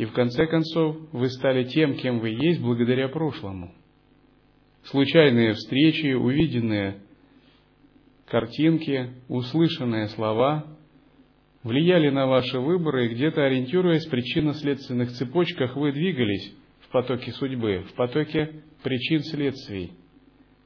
И 0.00 0.06
в 0.06 0.12
конце 0.12 0.46
концов 0.46 0.96
вы 1.12 1.28
стали 1.28 1.64
тем, 1.64 1.94
кем 1.94 2.20
вы 2.20 2.30
есть 2.30 2.58
благодаря 2.58 3.08
прошлому. 3.08 3.74
Случайные 4.84 5.52
встречи, 5.52 6.14
увиденные 6.14 7.02
картинки, 8.24 9.10
услышанные 9.28 10.08
слова– 10.08 10.64
влияли 11.62 12.08
на 12.08 12.26
ваши 12.26 12.58
выборы, 12.58 13.04
и 13.04 13.14
где-то 13.14 13.44
ориентируясь 13.44 14.06
в 14.06 14.10
причинно-следственных 14.10 15.10
цепочках, 15.10 15.76
вы 15.76 15.92
двигались 15.92 16.50
в 16.80 16.88
потоке 16.88 17.32
судьбы, 17.32 17.84
в 17.90 17.92
потоке 17.92 18.62
причин-следствий, 18.82 19.92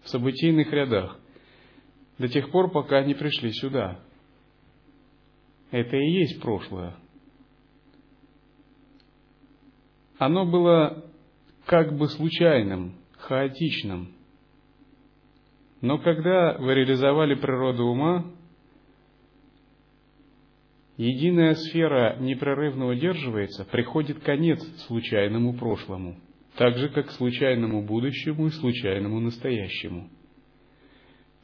в 0.04 0.10
событийных 0.10 0.72
рядах, 0.72 1.18
до 2.18 2.28
тех 2.28 2.52
пор, 2.52 2.70
пока 2.70 3.02
не 3.02 3.14
пришли 3.14 3.50
сюда. 3.50 3.98
Это 5.72 5.96
и 5.96 6.20
есть 6.20 6.40
прошлое. 6.40 6.94
Оно 10.18 10.46
было 10.46 11.04
как 11.66 11.96
бы 11.96 12.08
случайным, 12.08 12.94
хаотичным. 13.18 14.12
Но 15.80 15.98
когда 15.98 16.56
вы 16.58 16.74
реализовали 16.74 17.34
природу 17.34 17.84
ума, 17.84 18.24
единая 20.96 21.54
сфера 21.54 22.16
непрерывно 22.20 22.86
удерживается, 22.86 23.64
приходит 23.64 24.20
конец 24.20 24.62
случайному 24.86 25.54
прошлому, 25.54 26.16
так 26.56 26.76
же, 26.78 26.88
как 26.88 27.10
случайному 27.10 27.82
будущему 27.82 28.46
и 28.46 28.50
случайному 28.50 29.20
настоящему. 29.20 30.08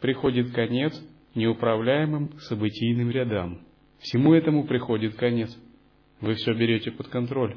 Приходит 0.00 0.52
конец 0.52 0.98
неуправляемым 1.34 2.38
событийным 2.40 3.10
рядам. 3.10 3.60
Всему 3.98 4.32
этому 4.32 4.64
приходит 4.64 5.16
конец. 5.16 5.54
Вы 6.20 6.34
все 6.34 6.54
берете 6.54 6.90
под 6.90 7.08
контроль. 7.08 7.56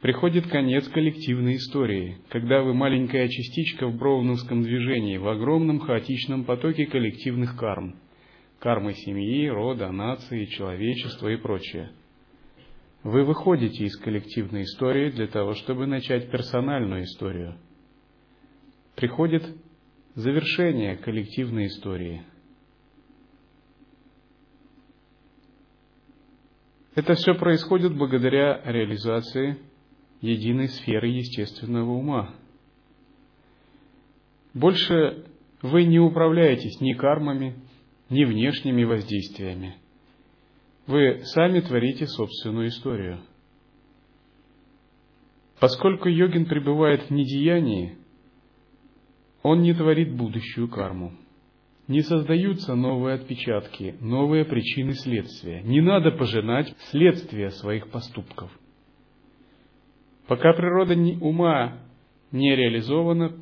Приходит 0.00 0.46
конец 0.46 0.88
коллективной 0.88 1.56
истории, 1.56 2.18
когда 2.28 2.62
вы 2.62 2.74
маленькая 2.74 3.28
частичка 3.28 3.86
в 3.86 3.96
броуновском 3.96 4.62
движении, 4.62 5.16
в 5.16 5.28
огромном 5.28 5.80
хаотичном 5.80 6.44
потоке 6.44 6.86
коллективных 6.86 7.56
карм. 7.56 7.96
Кармы 8.60 8.94
семьи, 8.94 9.48
рода, 9.48 9.90
нации, 9.92 10.46
человечества 10.46 11.28
и 11.28 11.36
прочее. 11.36 11.90
Вы 13.04 13.24
выходите 13.24 13.84
из 13.84 13.96
коллективной 13.96 14.64
истории 14.64 15.10
для 15.10 15.28
того, 15.28 15.54
чтобы 15.54 15.86
начать 15.86 16.30
персональную 16.30 17.04
историю. 17.04 17.56
Приходит 18.96 19.44
завершение 20.16 20.96
коллективной 20.96 21.66
истории. 21.66 22.22
Это 26.96 27.14
все 27.14 27.34
происходит 27.34 27.96
благодаря 27.96 28.60
реализации 28.64 29.56
единой 30.20 30.68
сферы 30.68 31.08
естественного 31.08 31.90
ума. 31.92 32.34
Больше 34.54 35.26
вы 35.62 35.84
не 35.84 35.98
управляетесь 35.98 36.80
ни 36.80 36.92
кармами, 36.92 37.54
ни 38.10 38.24
внешними 38.24 38.84
воздействиями. 38.84 39.76
Вы 40.86 41.20
сами 41.24 41.60
творите 41.60 42.06
собственную 42.06 42.68
историю. 42.68 43.20
Поскольку 45.60 46.08
йогин 46.08 46.46
пребывает 46.46 47.02
в 47.02 47.10
недеянии, 47.10 47.98
он 49.42 49.62
не 49.62 49.74
творит 49.74 50.16
будущую 50.16 50.68
карму. 50.68 51.12
Не 51.88 52.02
создаются 52.02 52.74
новые 52.74 53.14
отпечатки, 53.16 53.96
новые 54.00 54.44
причины 54.44 54.92
следствия. 54.94 55.62
Не 55.62 55.80
надо 55.80 56.10
пожинать 56.10 56.74
следствия 56.90 57.50
своих 57.50 57.90
поступков– 57.90 58.50
Пока 60.28 60.52
природа 60.52 60.94
ума 61.24 61.78
не 62.32 62.54
реализована, 62.54 63.32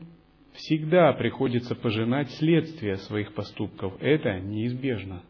всегда 0.54 1.12
приходится 1.14 1.74
пожинать 1.74 2.30
следствия 2.34 2.96
своих 2.98 3.34
поступков. 3.34 4.00
Это 4.00 4.38
неизбежно. 4.38 5.22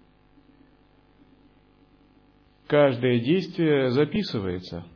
Каждое 2.67 3.21
действие 3.21 3.91
записывается 3.91 4.87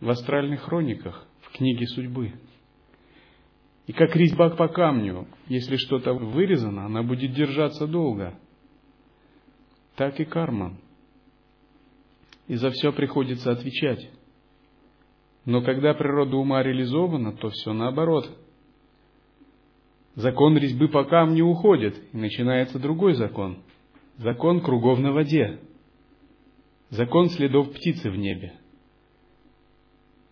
в 0.00 0.08
астральных 0.08 0.62
хрониках, 0.62 1.26
в 1.40 1.50
книге 1.56 1.86
судьбы. 1.88 2.32
И 3.88 3.92
как 3.92 4.14
резьба 4.14 4.50
по 4.50 4.68
камню, 4.68 5.26
если 5.48 5.76
что-то 5.76 6.14
вырезано, 6.14 6.86
она 6.86 7.02
будет 7.02 7.32
держаться 7.32 7.88
долго. 7.88 8.38
Так 9.96 10.20
и 10.20 10.24
карма. 10.24 10.78
И 12.46 12.54
за 12.54 12.70
все 12.70 12.92
приходится 12.92 13.50
отвечать. 13.50 14.08
Но 15.44 15.60
когда 15.62 15.94
природа 15.94 16.36
ума 16.36 16.62
реализована, 16.62 17.32
то 17.32 17.50
все 17.50 17.72
наоборот. 17.72 18.30
Закон 20.14 20.56
резьбы 20.56 20.88
по 20.88 21.04
камню 21.04 21.44
уходит, 21.44 21.96
и 22.12 22.16
начинается 22.16 22.78
другой 22.78 23.14
закон. 23.14 23.58
Закон 24.16 24.60
кругов 24.60 24.98
на 25.00 25.12
воде. 25.12 25.58
Закон 26.90 27.28
следов 27.28 27.72
птицы 27.72 28.10
в 28.10 28.16
небе. 28.16 28.54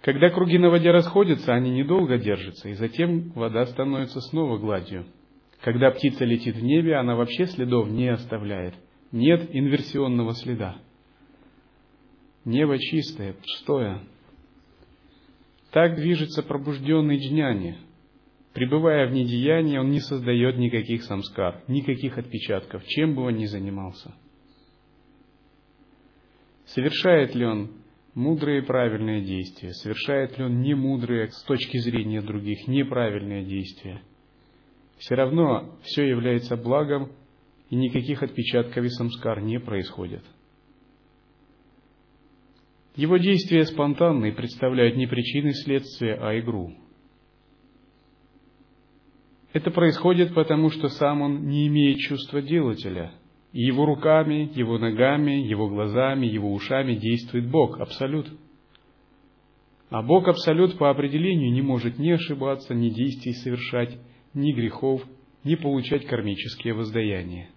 Когда 0.02 0.30
круги 0.30 0.58
на 0.58 0.70
воде 0.70 0.90
расходятся, 0.90 1.52
они 1.52 1.70
недолго 1.70 2.18
держатся, 2.18 2.68
и 2.68 2.74
затем 2.74 3.30
вода 3.32 3.66
становится 3.66 4.20
снова 4.20 4.58
гладью. 4.58 5.06
Когда 5.60 5.90
птица 5.90 6.24
летит 6.24 6.56
в 6.56 6.62
небе, 6.62 6.96
она 6.96 7.14
вообще 7.14 7.46
следов 7.46 7.88
не 7.88 8.08
оставляет. 8.08 8.74
Нет 9.12 9.48
инверсионного 9.52 10.34
следа. 10.34 10.76
Небо 12.44 12.78
чистое, 12.78 13.34
пустое, 13.34 14.00
так 15.72 15.96
движется 15.96 16.42
пробужденный 16.42 17.18
джняни. 17.18 17.78
Пребывая 18.52 19.08
в 19.08 19.12
недеянии, 19.12 19.78
он 19.78 19.90
не 19.90 20.00
создает 20.00 20.58
никаких 20.58 21.02
самскар, 21.04 21.62
никаких 21.66 22.18
отпечатков, 22.18 22.84
чем 22.84 23.14
бы 23.14 23.22
он 23.22 23.36
ни 23.36 23.46
занимался. 23.46 24.14
Совершает 26.66 27.34
ли 27.34 27.46
он 27.46 27.72
мудрые 28.14 28.60
и 28.60 28.66
правильные 28.66 29.22
действия, 29.22 29.72
совершает 29.72 30.36
ли 30.36 30.44
он 30.44 30.60
немудрые 30.60 31.28
с 31.28 31.42
точки 31.44 31.78
зрения 31.78 32.20
других, 32.20 32.68
неправильные 32.68 33.44
действия. 33.44 34.02
Все 34.98 35.14
равно 35.14 35.78
все 35.82 36.06
является 36.06 36.56
благом, 36.58 37.12
и 37.70 37.76
никаких 37.76 38.22
отпечатков 38.22 38.84
и 38.84 38.88
самскар 38.90 39.40
не 39.40 39.58
происходит– 39.58 40.22
его 42.96 43.16
действия 43.16 43.64
спонтанны 43.64 44.28
и 44.28 44.32
представляют 44.32 44.96
не 44.96 45.06
причины 45.06 45.52
следствия, 45.54 46.14
а 46.14 46.38
игру. 46.38 46.74
Это 49.52 49.70
происходит 49.70 50.34
потому, 50.34 50.70
что 50.70 50.88
сам 50.88 51.22
он 51.22 51.46
не 51.46 51.66
имеет 51.68 51.98
чувства 51.98 52.40
делателя, 52.40 53.12
и 53.52 53.62
его 53.62 53.84
руками, 53.84 54.50
его 54.54 54.78
ногами, 54.78 55.32
его 55.32 55.68
глазами, 55.68 56.26
его 56.26 56.52
ушами 56.52 56.94
действует 56.94 57.50
Бог, 57.50 57.78
Абсолют. 57.80 58.28
А 59.90 60.02
Бог 60.02 60.26
Абсолют 60.28 60.78
по 60.78 60.88
определению 60.88 61.52
не 61.52 61.60
может 61.60 61.98
ни 61.98 62.10
ошибаться, 62.10 62.74
ни 62.74 62.88
действий 62.88 63.34
совершать, 63.34 63.98
ни 64.32 64.52
грехов, 64.52 65.02
ни 65.44 65.54
получать 65.54 66.06
кармические 66.06 66.72
воздаяния. 66.72 67.50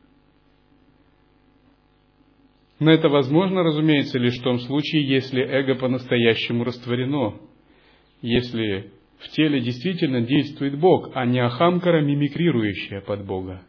Но 2.80 2.92
это 2.92 3.08
возможно, 3.08 3.64
разумеется, 3.64 4.20
лишь 4.20 4.38
в 4.38 4.44
том 4.44 4.60
случае, 4.60 5.08
если 5.08 5.42
эго 5.42 5.76
по-настоящему 5.76 6.66
растворено, 6.66 7.40
если 8.22 8.92
в 9.20 9.30
теле 9.30 9.62
действительно 9.62 10.22
действует 10.22 10.78
Бог, 10.78 11.12
а 11.16 11.26
не 11.26 11.40
ахамкара, 11.40 12.02
мимикрирующая 12.02 13.02
под 13.02 13.26
Бога. 13.26 13.62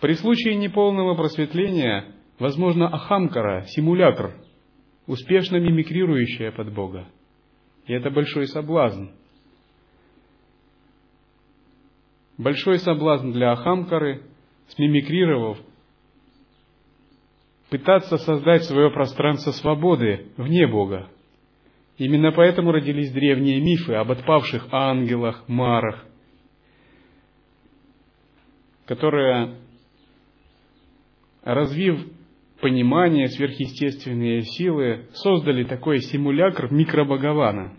При 0.00 0.14
случае 0.14 0.54
неполного 0.54 1.14
просветления, 1.14 2.14
возможно, 2.38 2.88
ахамкара, 2.88 3.64
симулятор, 3.66 4.32
успешно 5.06 5.56
мимикрирующая 5.56 6.52
под 6.52 6.72
Бога. 6.72 7.08
И 7.86 7.92
это 7.92 8.10
большой 8.10 8.46
соблазн. 8.46 9.08
Большой 12.38 12.78
соблазн 12.78 13.32
для 13.32 13.52
ахамкары, 13.52 14.22
смимикрировав, 14.68 15.58
пытаться 17.70 18.16
создать 18.18 18.64
свое 18.64 18.90
пространство 18.90 19.50
свободы 19.52 20.28
вне 20.36 20.66
Бога. 20.66 21.08
Именно 21.98 22.32
поэтому 22.32 22.72
родились 22.72 23.12
древние 23.12 23.60
мифы 23.60 23.94
об 23.94 24.10
отпавших 24.10 24.68
ангелах, 24.70 25.44
марах, 25.48 26.04
которые, 28.86 29.56
развив 31.42 32.06
понимание, 32.60 33.28
сверхъестественные 33.28 34.42
силы, 34.42 35.08
создали 35.12 35.64
такой 35.64 35.98
симулякр 35.98 36.72
микробогована. 36.72 37.76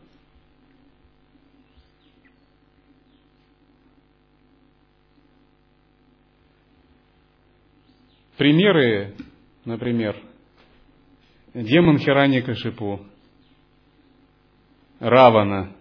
Примеры 8.37 9.15
Например, 9.65 10.15
демон 11.53 11.97
Хирани 11.97 12.41
Кашипу, 12.41 13.05
Равана. 14.99 15.75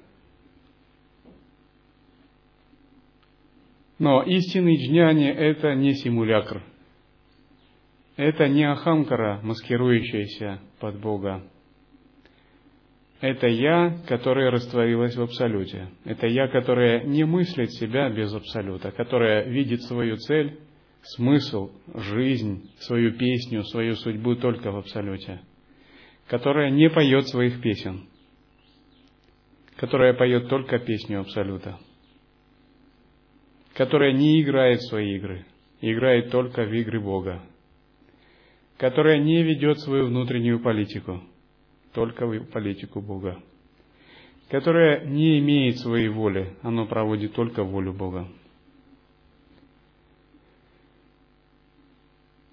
Но 3.99 4.23
истинный 4.23 4.77
джняни– 4.77 5.29
это 5.29 5.75
не 5.75 5.95
симулякр. 5.95 6.63
Это 8.17 8.49
не 8.49 8.65
ахамкара, 8.65 9.41
маскирующаяся 9.43 10.61
под 10.81 11.01
Бога. 11.01 11.45
Это 13.21 13.49
я, 13.49 13.99
которая 14.07 14.53
растворилась 14.53 15.17
в 15.17 15.23
Абсолюте. 15.23 15.89
Это 16.05 16.29
я, 16.29 16.47
которая 16.47 17.03
не 17.03 17.25
мыслит 17.25 17.73
себя 17.73 18.09
без 18.11 18.33
Абсолюта, 18.33 18.93
которая 18.93 19.49
видит 19.49 19.83
свою 19.83 20.17
цель 20.17 20.61
смысл, 21.03 21.71
жизнь, 21.95 22.71
свою 22.81 23.17
песню, 23.17 23.65
свою 23.65 23.95
судьбу 23.97 24.37
только 24.37 24.71
в 24.71 24.77
Абсолюте, 24.77 25.41
которая 26.27 26.71
не 26.71 26.91
поет 26.91 27.29
своих 27.29 27.61
песен, 27.61 28.09
которая 29.77 30.13
поет 30.15 30.49
только 30.49 30.79
песню 30.79 31.21
Абсолюта, 31.21 31.79
которая 33.75 34.13
не 34.13 34.43
играет 34.43 34.83
свои 34.83 35.17
игры, 35.17 35.47
играет 35.81 36.31
только 36.31 36.65
в 36.65 36.73
игры 36.73 37.01
Бога, 37.01 37.43
которая 38.77 39.19
не 39.19 39.43
ведет 39.43 39.79
свою 39.81 40.07
внутреннюю 40.07 40.61
политику, 40.61 41.23
только 41.93 42.27
в 42.27 42.45
политику 42.47 43.01
Бога, 43.01 43.43
которая 44.51 45.05
не 45.05 45.39
имеет 45.39 45.79
своей 45.79 46.09
воли, 46.09 46.57
оно 46.63 46.87
проводит 46.87 47.35
только 47.35 47.65
волю 47.65 47.93
Бога. 47.93 48.29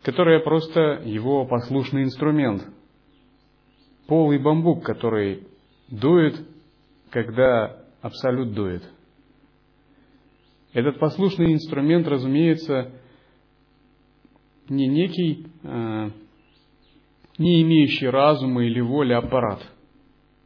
Которая 0.05 0.39
просто 0.39 1.01
его 1.03 1.45
послушный 1.45 2.03
инструмент. 2.03 2.63
полый 4.05 4.37
бамбук, 4.37 4.85
который 4.85 5.47
дует, 5.89 6.47
когда 7.09 7.83
абсолют 8.03 8.53
дует. 8.53 8.83
Этот 10.73 10.99
послушный 10.99 11.53
инструмент, 11.53 12.07
разумеется, 12.07 12.91
не 14.69 14.87
некий, 14.87 15.47
э, 15.63 16.09
не 17.39 17.63
имеющий 17.63 18.07
разума 18.07 18.63
или 18.63 18.81
воли 18.81 19.13
аппарат. 19.13 19.67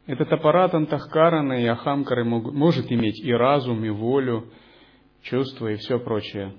Этот 0.06 0.32
аппарат 0.32 0.74
Антахкарана 0.74 1.62
и 1.62 1.66
Ахамкары 1.66 2.24
может 2.24 2.90
иметь 2.90 3.22
и 3.22 3.30
разум, 3.30 3.84
и 3.84 3.90
волю, 3.90 4.46
чувства 5.20 5.68
и 5.68 5.76
все 5.76 5.98
прочее. 5.98 6.54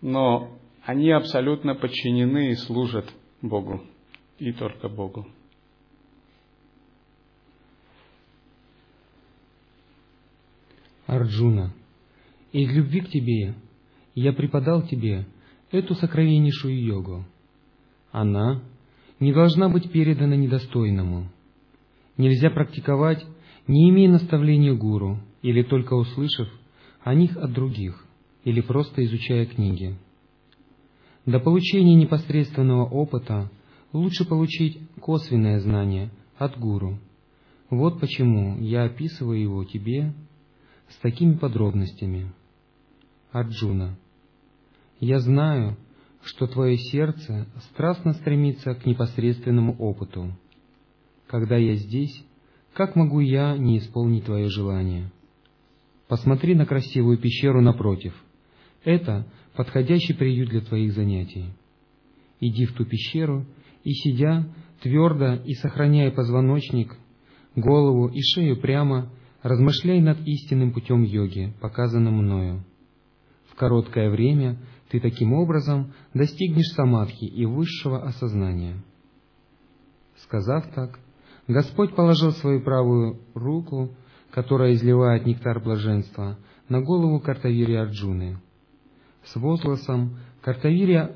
Но 0.00 0.58
они 0.84 1.10
абсолютно 1.10 1.74
подчинены 1.74 2.50
и 2.50 2.56
служат 2.56 3.10
Богу, 3.40 3.82
и 4.38 4.52
только 4.52 4.88
Богу. 4.88 5.26
Арджуна, 11.06 11.72
из 12.52 12.70
любви 12.70 13.00
к 13.00 13.08
тебе 13.08 13.54
я 14.14 14.32
преподал 14.32 14.82
тебе 14.86 15.26
эту 15.70 15.94
сокровеннейшую 15.94 16.82
йогу. 16.82 17.24
Она 18.10 18.62
не 19.20 19.32
должна 19.32 19.68
быть 19.68 19.90
передана 19.90 20.36
недостойному. 20.36 21.30
Нельзя 22.16 22.50
практиковать, 22.50 23.24
не 23.66 23.90
имея 23.90 24.10
наставления 24.10 24.74
гуру, 24.74 25.18
или 25.42 25.62
только 25.62 25.94
услышав 25.94 26.48
о 27.02 27.14
них 27.14 27.36
от 27.36 27.52
других, 27.52 28.04
или 28.44 28.60
просто 28.60 29.04
изучая 29.04 29.46
книги. 29.46 29.96
До 31.26 31.40
получения 31.40 31.94
непосредственного 31.94 32.84
опыта 32.84 33.50
лучше 33.92 34.26
получить 34.26 34.78
косвенное 35.00 35.60
знание 35.60 36.10
от 36.36 36.58
гуру. 36.58 36.98
Вот 37.70 37.98
почему 38.00 38.58
я 38.60 38.84
описываю 38.84 39.40
его 39.40 39.64
тебе 39.64 40.12
с 40.88 40.96
такими 40.96 41.34
подробностями. 41.34 42.32
Арджуна, 43.32 43.96
я 45.00 45.18
знаю, 45.18 45.76
что 46.22 46.46
твое 46.46 46.76
сердце 46.76 47.46
страстно 47.70 48.12
стремится 48.12 48.74
к 48.74 48.86
непосредственному 48.86 49.74
опыту. 49.78 50.32
Когда 51.26 51.56
я 51.56 51.74
здесь, 51.76 52.24
как 52.74 52.96
могу 52.96 53.20
я 53.20 53.56
не 53.56 53.78
исполнить 53.78 54.26
твое 54.26 54.48
желание? 54.48 55.10
Посмотри 56.06 56.54
на 56.54 56.66
красивую 56.66 57.18
пещеру 57.18 57.62
напротив. 57.62 58.14
Это 58.84 59.26
подходящий 59.54 60.14
приют 60.14 60.50
для 60.50 60.60
твоих 60.60 60.92
занятий. 60.92 61.46
Иди 62.40 62.66
в 62.66 62.74
ту 62.74 62.84
пещеру 62.84 63.46
и, 63.82 63.92
сидя 63.92 64.46
твердо 64.82 65.34
и 65.34 65.54
сохраняя 65.54 66.10
позвоночник, 66.10 66.96
голову 67.56 68.08
и 68.08 68.20
шею 68.20 68.60
прямо, 68.60 69.10
размышляй 69.42 70.00
над 70.00 70.20
истинным 70.26 70.72
путем 70.72 71.02
йоги, 71.02 71.54
показанным 71.60 72.14
мною. 72.14 72.64
В 73.50 73.54
короткое 73.54 74.10
время 74.10 74.58
ты 74.90 75.00
таким 75.00 75.32
образом 75.32 75.92
достигнешь 76.12 76.74
самадхи 76.74 77.24
и 77.24 77.46
высшего 77.46 78.02
осознания. 78.02 78.82
Сказав 80.16 80.66
так, 80.74 80.98
Господь 81.46 81.94
положил 81.94 82.32
свою 82.32 82.62
правую 82.62 83.20
руку, 83.34 83.90
которая 84.30 84.72
изливает 84.72 85.26
нектар 85.26 85.60
блаженства, 85.60 86.38
на 86.68 86.80
голову 86.80 87.20
Картавири 87.20 87.74
Арджуны. 87.74 88.38
С 89.24 89.36
возгласом 89.36 90.18
Картавирия 90.42 91.12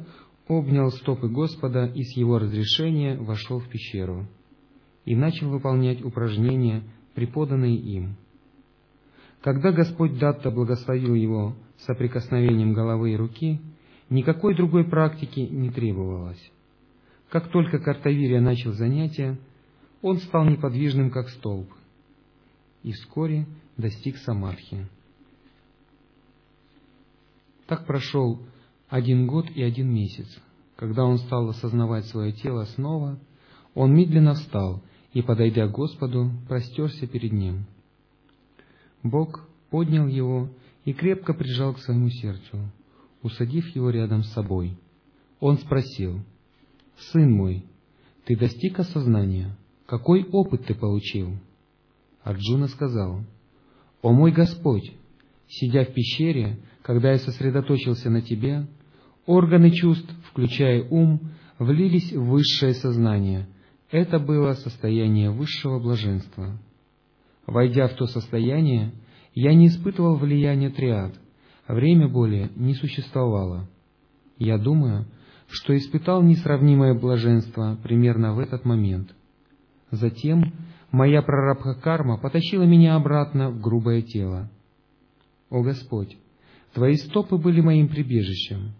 обнял 0.46 0.90
стопы 0.90 1.28
Господа 1.28 1.86
и 1.86 2.02
с 2.02 2.16
его 2.16 2.38
разрешения 2.38 3.16
вошел 3.16 3.60
в 3.60 3.68
пещеру 3.68 4.26
и 5.04 5.14
начал 5.14 5.48
выполнять 5.50 6.02
упражнения, 6.02 6.84
преподанные 7.14 7.76
им. 7.76 8.16
Когда 9.42 9.72
Господь 9.72 10.18
Датта 10.18 10.50
благословил 10.50 11.14
его 11.14 11.54
соприкосновением 11.78 12.72
головы 12.72 13.12
и 13.12 13.16
руки, 13.16 13.60
никакой 14.10 14.56
другой 14.56 14.84
практики 14.84 15.40
не 15.40 15.70
требовалось. 15.70 16.42
Как 17.30 17.50
только 17.50 17.78
Картавирия 17.78 18.40
начал 18.40 18.72
занятия, 18.72 19.38
он 20.00 20.18
стал 20.18 20.46
неподвижным, 20.46 21.10
как 21.10 21.28
столб, 21.28 21.68
и 22.82 22.92
вскоре 22.92 23.46
достиг 23.76 24.16
самадхи. 24.18 24.88
Так 27.68 27.84
прошел 27.84 28.40
один 28.88 29.26
год 29.26 29.50
и 29.50 29.62
один 29.62 29.92
месяц. 29.92 30.26
Когда 30.74 31.04
он 31.04 31.18
стал 31.18 31.50
осознавать 31.50 32.06
свое 32.06 32.32
тело 32.32 32.64
снова, 32.64 33.20
он 33.74 33.94
медленно 33.94 34.32
встал 34.32 34.82
и, 35.12 35.20
подойдя 35.20 35.68
к 35.68 35.72
Господу, 35.72 36.30
простерся 36.48 37.06
перед 37.06 37.32
Ним. 37.32 37.66
Бог 39.02 39.46
поднял 39.68 40.06
его 40.06 40.48
и 40.86 40.94
крепко 40.94 41.34
прижал 41.34 41.74
к 41.74 41.80
своему 41.80 42.08
сердцу, 42.08 42.58
усадив 43.22 43.68
его 43.76 43.90
рядом 43.90 44.22
с 44.22 44.32
собой. 44.32 44.78
Он 45.38 45.58
спросил, 45.58 46.20
«Сын 46.96 47.30
мой, 47.30 47.66
ты 48.24 48.34
достиг 48.34 48.80
осознания? 48.80 49.54
Какой 49.84 50.24
опыт 50.24 50.64
ты 50.64 50.74
получил?» 50.74 51.36
Арджуна 52.22 52.68
сказал, 52.68 53.24
«О 54.00 54.12
мой 54.12 54.32
Господь, 54.32 54.90
сидя 55.48 55.84
в 55.84 55.92
пещере, 55.92 56.58
когда 56.88 57.12
я 57.12 57.18
сосредоточился 57.18 58.08
на 58.08 58.22
Тебе, 58.22 58.66
органы 59.26 59.70
чувств, 59.72 60.10
включая 60.30 60.88
ум, 60.88 61.20
влились 61.58 62.14
в 62.14 62.24
высшее 62.24 62.72
сознание. 62.72 63.46
Это 63.90 64.18
было 64.18 64.54
состояние 64.54 65.30
высшего 65.30 65.78
блаженства. 65.80 66.58
Войдя 67.46 67.88
в 67.88 67.92
то 67.92 68.06
состояние, 68.06 68.94
я 69.34 69.52
не 69.52 69.66
испытывал 69.66 70.16
влияния 70.16 70.70
триад, 70.70 71.12
время 71.68 72.08
более 72.08 72.50
не 72.56 72.72
существовало. 72.72 73.68
Я 74.38 74.56
думаю, 74.56 75.04
что 75.46 75.76
испытал 75.76 76.22
несравнимое 76.22 76.94
блаженство 76.94 77.76
примерно 77.82 78.32
в 78.32 78.38
этот 78.38 78.64
момент. 78.64 79.14
Затем 79.90 80.54
моя 80.90 81.20
прарабха 81.20 81.74
карма 81.74 82.16
потащила 82.16 82.62
меня 82.62 82.96
обратно 82.96 83.50
в 83.50 83.60
грубое 83.60 84.00
тело. 84.00 84.48
О 85.50 85.62
Господь, 85.62 86.16
Твои 86.74 86.94
стопы 86.96 87.38
были 87.38 87.60
моим 87.60 87.88
прибежищем. 87.88 88.72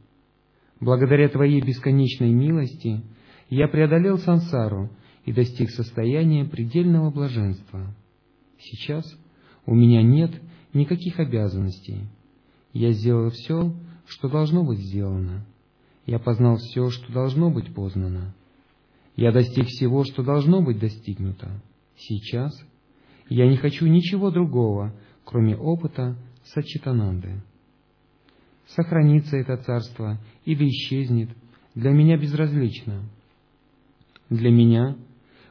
Благодаря 0.81 1.29
Твоей 1.29 1.61
бесконечной 1.61 2.31
милости 2.31 3.03
я 3.51 3.66
преодолел 3.68 4.18
сансару 4.18 4.90
и 5.24 5.33
достиг 5.33 5.70
состояния 5.70 6.44
предельного 6.44 7.11
блаженства. 7.11 7.94
Сейчас 8.59 9.05
у 9.66 9.74
меня 9.74 10.03
нет 10.03 10.31
никаких 10.74 11.18
обязанностей. 11.18 12.09
Я 12.72 12.92
сделал 12.92 13.31
все, 13.31 13.74
что 14.07 14.29
должно 14.29 14.64
быть 14.64 14.79
сделано. 14.79 15.44
Я 16.07 16.18
познал 16.18 16.57
все, 16.57 16.90
что 16.90 17.12
должно 17.12 17.51
быть 17.51 17.74
познано. 17.74 18.35
Я 19.16 19.33
достиг 19.33 19.66
всего, 19.66 20.05
что 20.05 20.22
должно 20.22 20.62
быть 20.62 20.79
достигнуто. 20.79 21.61
Сейчас 21.96 22.53
я 23.29 23.48
не 23.48 23.57
хочу 23.57 23.87
ничего 23.87 24.31
другого, 24.31 24.94
кроме 25.24 25.57
опыта 25.57 26.16
Сачитананды 26.44 27.42
сохранится 28.68 29.37
это 29.37 29.57
царство 29.59 30.18
или 30.44 30.68
исчезнет, 30.68 31.31
для 31.74 31.90
меня 31.90 32.16
безразлично. 32.16 33.02
Для 34.31 34.50
меня, 34.50 34.96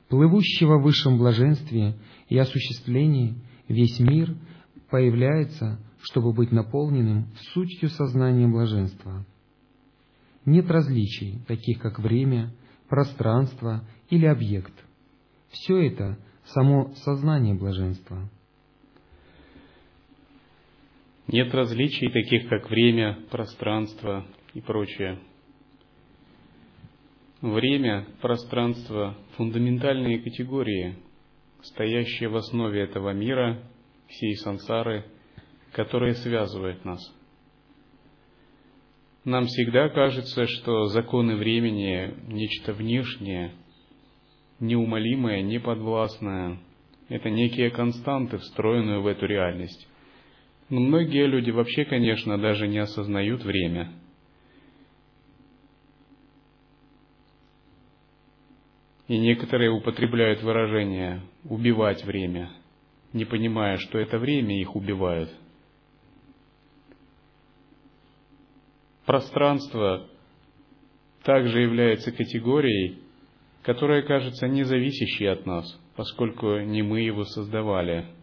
плывущего 0.10 0.78
в 0.78 0.84
высшем 0.84 1.18
блаженстве 1.18 1.96
и 2.30 2.38
осуществлении, 2.38 3.36
весь 3.68 4.00
мир 4.00 4.36
появляется, 4.90 5.80
чтобы 6.02 6.34
быть 6.34 6.52
наполненным 6.52 7.28
сутью 7.54 7.90
сознания 7.90 8.48
блаженства. 8.48 9.26
Нет 10.46 10.70
различий, 10.70 11.42
таких 11.48 11.80
как 11.80 12.00
время, 12.00 12.54
пространство 12.88 13.84
или 14.10 14.26
объект. 14.26 14.74
Все 15.50 15.88
это– 15.88 16.18
само 16.46 16.94
сознание 17.04 17.56
блаженства– 17.56 18.30
нет 21.28 21.54
различий, 21.54 22.10
таких 22.10 22.48
как 22.50 22.70
время, 22.70 23.20
пространство 23.30 24.26
и 24.54 24.62
прочее. 24.62 25.20
Время, 27.42 28.08
пространство– 28.22 29.16
фундаментальные 29.38 30.20
категории, 30.20 30.96
стоящие 31.62 32.30
в 32.30 32.38
основе 32.38 32.82
этого 32.82 33.12
мира, 33.12 33.62
всей 34.08 34.36
сансары, 34.38 35.06
которые 35.74 36.16
связывают 36.16 36.84
нас. 36.84 37.00
Нам 39.24 39.46
всегда 39.46 39.90
кажется, 39.90 40.48
что 40.48 40.86
законы 40.86 41.36
времени– 41.36 42.16
нечто 42.28 42.74
внешнее, 42.74 43.52
неумолимое, 44.60 45.42
неподвластное. 45.42 46.58
Это 47.10 47.30
некие 47.30 47.70
константы, 47.70 48.38
встроенные 48.38 49.00
в 49.00 49.06
эту 49.06 49.26
реальность. 49.26 49.88
Но 50.70 50.82
многие 50.82 51.28
люди 51.28 51.50
вообще, 51.52 51.86
конечно, 51.86 52.38
даже 52.38 52.68
не 52.68 52.80
осознают 52.80 53.44
время. 53.44 53.92
И 59.08 59.18
некоторые 59.18 59.72
употребляют 59.72 60.44
выражение 60.44 61.22
«убивать 61.46 62.04
время», 62.04 62.52
не 63.14 63.24
понимая, 63.24 63.78
что 63.78 63.98
это 63.98 64.20
время 64.20 64.60
их 64.60 64.76
убивают. 64.76 65.34
Пространство 69.06 70.10
также 71.24 71.62
является 71.62 72.12
категорией, 72.12 73.00
которая 73.64 74.02
кажется 74.02 74.50
независящей 74.50 75.32
от 75.32 75.46
нас, 75.46 75.80
поскольку 75.96 76.60
не 76.60 76.82
мы 76.82 77.00
его 77.00 77.24
создавали. 77.24 78.17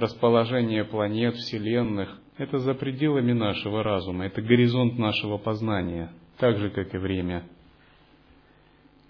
Расположение 0.00 0.86
планет, 0.86 1.34
вселенных– 1.34 2.18
это 2.38 2.56
за 2.56 2.72
пределами 2.72 3.32
нашего 3.32 3.82
разума, 3.82 4.24
это 4.24 4.40
горизонт 4.40 4.96
нашего 4.98 5.36
познания, 5.36 6.10
так 6.38 6.56
же, 6.56 6.70
как 6.70 6.94
и 6.94 6.96
время. 6.96 7.46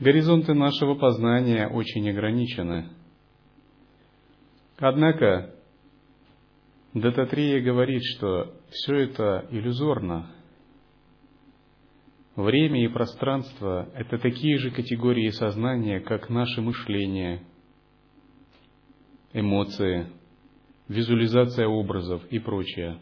Горизонты 0.00 0.52
нашего 0.52 0.96
познания 0.96 1.68
очень 1.68 2.10
ограничены. 2.10 2.88
Однако, 4.78 5.54
Дататрия 6.92 7.62
говорит, 7.62 8.02
что 8.16 8.52
все 8.70 8.96
это 8.96 9.46
иллюзорно– 9.52 10.34
Время 12.36 12.84
и 12.84 12.88
пространство– 12.88 13.88
это 13.94 14.16
такие 14.16 14.56
же 14.58 14.70
категории 14.70 15.28
сознания, 15.28 16.00
как 16.00 16.30
наше 16.30 16.62
мышление, 16.62 17.42
эмоции, 19.34 20.06
визуализация 20.90 21.68
образов 21.68 22.20
и 22.30 22.40
прочее. 22.40 22.98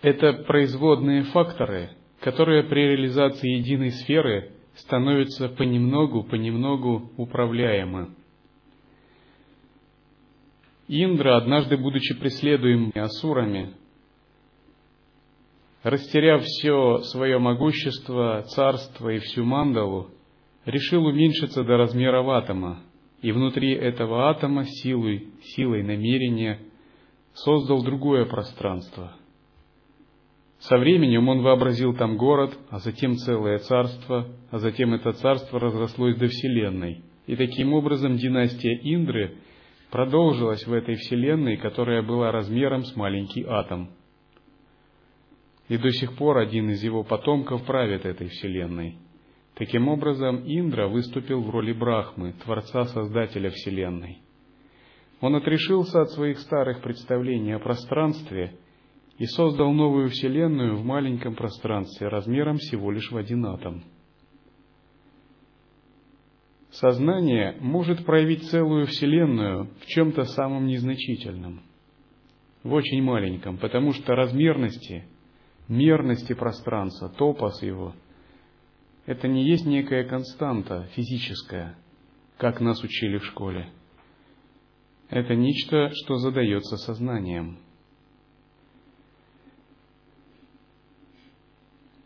Это 0.00 0.32
производные 0.44 1.24
факторы, 1.24 1.90
которые 2.20 2.62
при 2.62 2.80
реализации 2.80 3.56
единой 3.58 3.90
сферы 3.90 4.52
становятся 4.76 5.48
понемногу, 5.48 6.22
понемногу 6.22 7.10
управляемы. 7.16 8.14
Индра, 10.86 11.36
однажды 11.36 11.76
будучи 11.76 12.14
преследуемыми 12.18 12.98
асурами, 12.98 13.74
растеряв 15.82 16.44
все 16.44 16.98
свое 16.98 17.38
могущество, 17.38 18.42
царство 18.42 19.08
и 19.08 19.18
всю 19.18 19.44
мандалу, 19.44 20.10
решил 20.66 21.04
уменьшиться 21.04 21.64
до 21.64 21.76
размера 21.76 22.22
атома, 22.36 22.84
и 23.22 23.32
внутри 23.32 23.72
этого 23.72 24.28
атома 24.28 24.64
силой, 24.64 25.28
силой 25.42 25.82
намерения 25.82 26.58
создал 27.32 27.82
другое 27.82 28.26
пространство. 28.26 29.14
Со 30.58 30.76
временем 30.78 31.28
он 31.28 31.42
вообразил 31.42 31.94
там 31.94 32.16
город, 32.16 32.56
а 32.70 32.78
затем 32.78 33.16
целое 33.16 33.58
царство, 33.58 34.28
а 34.50 34.58
затем 34.58 34.94
это 34.94 35.12
царство 35.12 35.58
разрослось 35.58 36.16
до 36.16 36.28
Вселенной. 36.28 37.02
И 37.26 37.36
таким 37.36 37.72
образом 37.72 38.16
династия 38.16 38.78
Индры 38.82 39.38
продолжилась 39.90 40.66
в 40.66 40.72
этой 40.72 40.96
Вселенной, 40.96 41.56
которая 41.56 42.02
была 42.02 42.30
размером 42.30 42.84
с 42.84 42.94
маленький 42.94 43.44
атом– 43.44 43.90
и 45.72 45.78
до 45.78 45.90
сих 45.90 46.16
пор 46.16 46.36
один 46.36 46.68
из 46.68 46.82
его 46.82 47.02
потомков 47.02 47.64
правит 47.64 48.04
этой 48.04 48.28
вселенной. 48.28 48.98
Таким 49.54 49.88
образом, 49.88 50.44
Индра 50.46 50.88
выступил 50.88 51.42
в 51.42 51.50
роли 51.50 51.72
Брахмы, 51.72 52.32
Творца-Создателя 52.44 53.50
Вселенной. 53.50 54.18
Он 55.20 55.36
отрешился 55.36 56.02
от 56.02 56.10
своих 56.10 56.38
старых 56.38 56.82
представлений 56.82 57.52
о 57.52 57.58
пространстве 57.58 58.58
и 59.18 59.26
создал 59.26 59.72
новую 59.72 60.08
Вселенную 60.08 60.76
в 60.76 60.84
маленьком 60.84 61.34
пространстве 61.34 62.08
размером 62.08 62.56
всего 62.56 62.90
лишь 62.90 63.10
в 63.10 63.16
один 63.16 63.44
атом. 63.46 63.84
Сознание 66.70 67.54
может 67.60 68.06
проявить 68.06 68.48
целую 68.50 68.86
Вселенную 68.86 69.68
в 69.80 69.86
чем-то 69.86 70.24
самом 70.24 70.66
незначительном, 70.66 71.60
в 72.64 72.72
очень 72.72 73.02
маленьком, 73.02 73.58
потому 73.58 73.92
что 73.92 74.14
размерности 74.14 75.04
мерности 75.68 76.32
пространства, 76.32 77.10
топос 77.10 77.62
его, 77.62 77.94
это 79.06 79.28
не 79.28 79.44
есть 79.44 79.66
некая 79.66 80.04
константа 80.04 80.88
физическая, 80.94 81.76
как 82.38 82.60
нас 82.60 82.82
учили 82.82 83.18
в 83.18 83.24
школе. 83.26 83.68
Это 85.08 85.34
нечто, 85.34 85.90
что 85.94 86.16
задается 86.16 86.76
сознанием. 86.76 87.58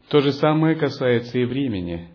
То 0.08 0.20
же 0.20 0.32
самое 0.32 0.76
касается 0.76 1.38
и 1.38 1.44
времени. 1.44 2.08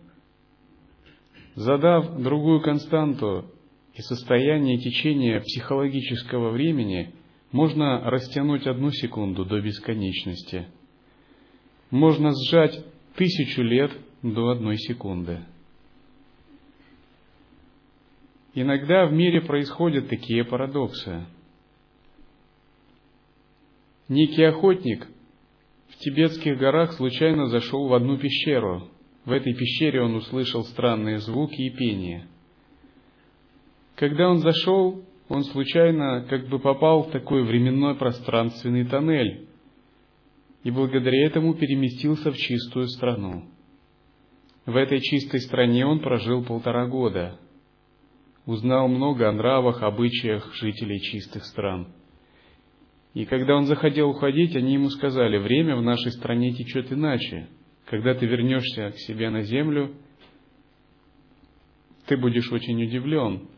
Задав 1.54 2.20
другую 2.20 2.60
константу 2.60 3.50
и 3.94 4.00
состояние 4.00 4.78
течения 4.78 5.40
психологического 5.40 6.50
времени, 6.50 7.14
можно 7.50 8.00
растянуть 8.10 8.66
одну 8.66 8.90
секунду 8.90 9.44
до 9.44 9.60
бесконечности– 9.60 10.66
можно 11.92 12.32
сжать 12.32 12.84
тысячу 13.16 13.60
лет 13.62 13.92
до 14.22 14.50
одной 14.50 14.78
секунды. 14.78 15.40
Иногда 18.54 19.06
в 19.06 19.12
мире 19.12 19.40
происходят 19.40 20.08
такие 20.08 20.44
парадоксы. 20.44 21.24
Некий 24.08 24.44
охотник 24.44 25.08
в 25.88 25.96
тибетских 25.96 26.58
горах 26.58 26.92
случайно 26.92 27.46
зашел 27.46 27.88
в 27.88 27.94
одну 27.94 28.18
пещеру. 28.18 28.88
В 29.24 29.32
этой 29.32 29.54
пещере 29.54 30.02
он 30.02 30.16
услышал 30.16 30.64
странные 30.64 31.18
звуки 31.18 31.62
и 31.62 31.70
пение. 31.70 32.26
Когда 33.94 34.28
он 34.28 34.38
зашел, 34.38 35.02
он 35.28 35.44
случайно 35.44 36.26
как 36.28 36.48
бы 36.48 36.58
попал 36.58 37.04
в 37.04 37.10
такой 37.10 37.44
временной 37.44 37.94
пространственный 37.94 38.84
тоннель, 38.84 39.48
и 40.64 40.70
благодаря 40.70 41.26
этому 41.26 41.54
переместился 41.54 42.32
в 42.32 42.36
чистую 42.36 42.88
страну. 42.88 43.44
В 44.64 44.76
этой 44.76 45.00
чистой 45.00 45.40
стране 45.40 45.84
он 45.84 46.00
прожил 46.00 46.44
полтора 46.44 46.86
года, 46.86 47.38
узнал 48.46 48.86
много 48.86 49.28
о 49.28 49.32
нравах, 49.32 49.82
обычаях 49.82 50.54
жителей 50.54 51.00
чистых 51.00 51.44
стран. 51.44 51.92
И 53.14 53.24
когда 53.24 53.56
он 53.56 53.66
захотел 53.66 54.10
уходить, 54.10 54.54
они 54.54 54.74
ему 54.74 54.88
сказали, 54.88 55.36
время 55.36 55.76
в 55.76 55.82
нашей 55.82 56.12
стране 56.12 56.52
течет 56.52 56.92
иначе. 56.92 57.48
Когда 57.86 58.14
ты 58.14 58.24
вернешься 58.24 58.90
к 58.90 58.98
себе 58.98 59.30
на 59.30 59.42
землю, 59.42 59.94
ты 62.06 62.16
будешь 62.16 62.50
очень 62.50 62.82
удивлен. 62.82 63.48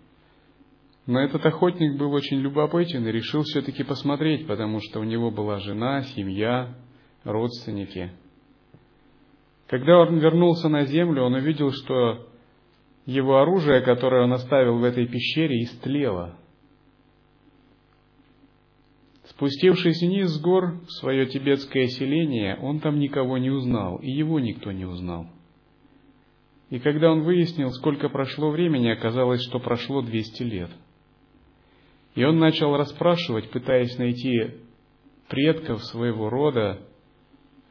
Но 1.07 1.21
этот 1.21 1.45
охотник 1.45 1.99
был 1.99 2.13
очень 2.13 2.39
любопытен 2.39 3.07
и 3.07 3.13
решил 3.13 3.43
все-таки 3.43 3.85
посмотреть, 3.85 4.47
потому 4.47 4.81
что 4.81 5.01
у 5.01 5.05
него 5.05 5.31
была 5.31 5.59
жена, 5.61 6.03
семья, 6.03 6.75
родственники. 7.25 8.11
Когда 9.67 9.99
он 9.99 10.19
вернулся 10.19 10.69
на 10.69 10.85
землю, 10.85 11.23
он 11.23 11.35
увидел, 11.35 11.73
что 11.73 12.29
его 13.07 13.39
оружие, 13.39 13.81
которое 13.81 14.25
он 14.25 14.33
оставил 14.33 14.79
в 14.79 14.85
этой 14.85 15.07
пещере, 15.07 15.63
истлело. 15.63 16.37
Спустившись 19.25 20.01
вниз 20.03 20.31
с 20.31 20.41
гор 20.41 20.81
в 20.87 20.91
свое 21.01 21.27
тибетское 21.27 21.87
селение, 21.87 22.57
он 22.61 22.81
там 22.81 22.99
никого 22.99 23.39
не 23.39 23.51
узнал, 23.51 23.97
и 23.97 24.11
его 24.11 24.39
никто 24.39 24.71
не 24.71 24.85
узнал. 24.85 25.27
И 26.71 26.79
когда 26.79 27.11
он 27.11 27.23
выяснил, 27.23 27.71
сколько 27.71 28.09
прошло 28.09 28.51
времени, 28.51 28.89
оказалось, 28.89 29.43
что 29.43 29.59
прошло 29.61 30.03
200 30.03 30.43
лет. 30.43 30.71
И 32.15 32.25
он 32.25 32.39
начал 32.39 32.77
расспрашивать, 32.77 33.51
пытаясь 33.51 33.99
найти 33.99 34.55
предков 35.29 35.83
своего 35.85 36.31
рода, 36.31 36.81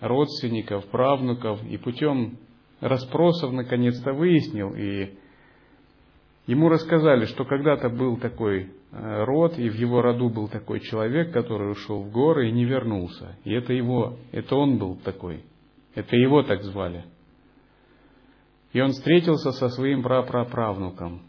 родственников, 0.03 0.85
правнуков, 0.87 1.63
и 1.63 1.77
путем 1.77 2.37
расспросов 2.81 3.53
наконец-то 3.53 4.13
выяснил, 4.13 4.75
и 4.75 5.13
ему 6.45 6.67
рассказали, 6.67 7.25
что 7.25 7.45
когда-то 7.45 7.89
был 7.89 8.17
такой 8.17 8.63
э, 8.91 9.23
род, 9.23 9.57
и 9.57 9.69
в 9.69 9.75
его 9.75 10.01
роду 10.01 10.29
был 10.29 10.49
такой 10.49 10.81
человек, 10.81 11.31
который 11.31 11.71
ушел 11.71 12.03
в 12.03 12.11
горы 12.11 12.49
и 12.49 12.51
не 12.51 12.65
вернулся. 12.65 13.37
И 13.45 13.53
это 13.53 13.71
его, 13.71 14.17
это 14.33 14.55
он 14.55 14.77
был 14.77 14.97
такой, 14.97 15.45
это 15.95 16.15
его 16.17 16.43
так 16.43 16.61
звали. 16.63 17.05
И 18.73 18.81
он 18.81 18.91
встретился 18.91 19.51
со 19.51 19.69
своим 19.69 20.03
прапраправнуком. 20.03 21.21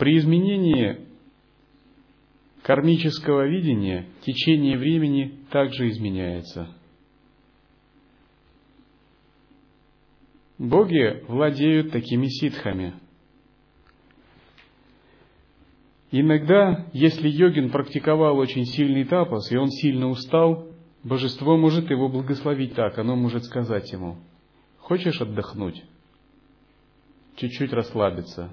При 0.00 0.16
изменении 0.16 0.98
кармического 2.62 3.46
видения 3.46 4.06
течение 4.22 4.78
времени 4.78 5.40
также 5.50 5.90
изменяется. 5.90 6.74
Боги 10.56 11.22
владеют 11.28 11.92
такими 11.92 12.28
ситхами. 12.28 12.94
Иногда, 16.10 16.86
если 16.94 17.28
йогин 17.28 17.68
практиковал 17.68 18.38
очень 18.38 18.64
сильный 18.64 19.04
тапос, 19.04 19.52
и 19.52 19.58
он 19.58 19.68
сильно 19.68 20.08
устал, 20.08 20.66
божество 21.04 21.58
может 21.58 21.90
его 21.90 22.08
благословить 22.08 22.74
так, 22.74 22.98
оно 22.98 23.16
может 23.16 23.44
сказать 23.44 23.92
ему, 23.92 24.16
хочешь 24.78 25.20
отдохнуть? 25.20 25.84
Чуть-чуть 27.36 27.74
расслабиться. 27.74 28.50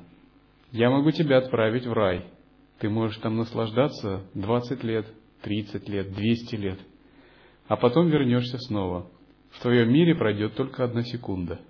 Я 0.72 0.90
могу 0.90 1.12
тебя 1.12 1.38
отправить 1.38 1.86
в 1.86 1.94
рай. 1.94 2.26
Ты 2.80 2.90
можешь 2.90 3.18
там 3.18 3.38
наслаждаться 3.38 4.24
20 4.34 4.84
лет, 4.84 5.08
30 5.42 5.90
лет, 5.90 6.14
200 6.14 6.56
лет. 6.56 6.80
А 7.68 7.76
потом 7.76 8.10
вернешься 8.10 8.58
снова. 8.60 9.10
В 9.52 9.62
твоем 9.62 9.92
мире 9.92 10.16
пройдет 10.16 10.56
только 10.56 10.84
одна 10.84 11.04
секунда– 11.04 11.60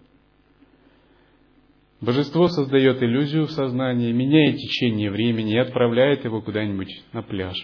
Божество 1.99 2.47
создает 2.47 3.01
иллюзию 3.01 3.47
в 3.47 3.51
сознании, 3.51 4.11
меняет 4.11 4.57
течение 4.57 5.09
времени 5.09 5.53
и 5.53 5.57
отправляет 5.57 6.25
его 6.25 6.41
куда-нибудь 6.41 7.03
на 7.11 7.23
пляж. 7.23 7.55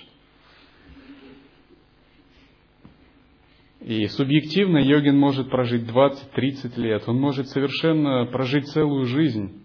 И 3.82 4.08
субъективно 4.08 4.78
йогин 4.78 5.20
может 5.20 5.50
прожить 5.50 5.84
20-30 5.84 6.80
лет, 6.80 7.04
он 7.06 7.20
может 7.20 7.48
совершенно 7.50 8.26
прожить 8.26 8.70
целую 8.70 9.06
жизнь, 9.06 9.63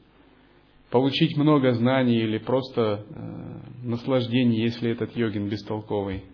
получить 0.91 1.37
много 1.37 1.73
знаний 1.73 2.19
или 2.19 2.39
просто 2.39 3.05
э, 3.09 3.87
наслаждение, 3.87 4.63
если 4.63 4.91
этот 4.91 5.15
йогин 5.17 5.49
бестолковый, 5.49 6.25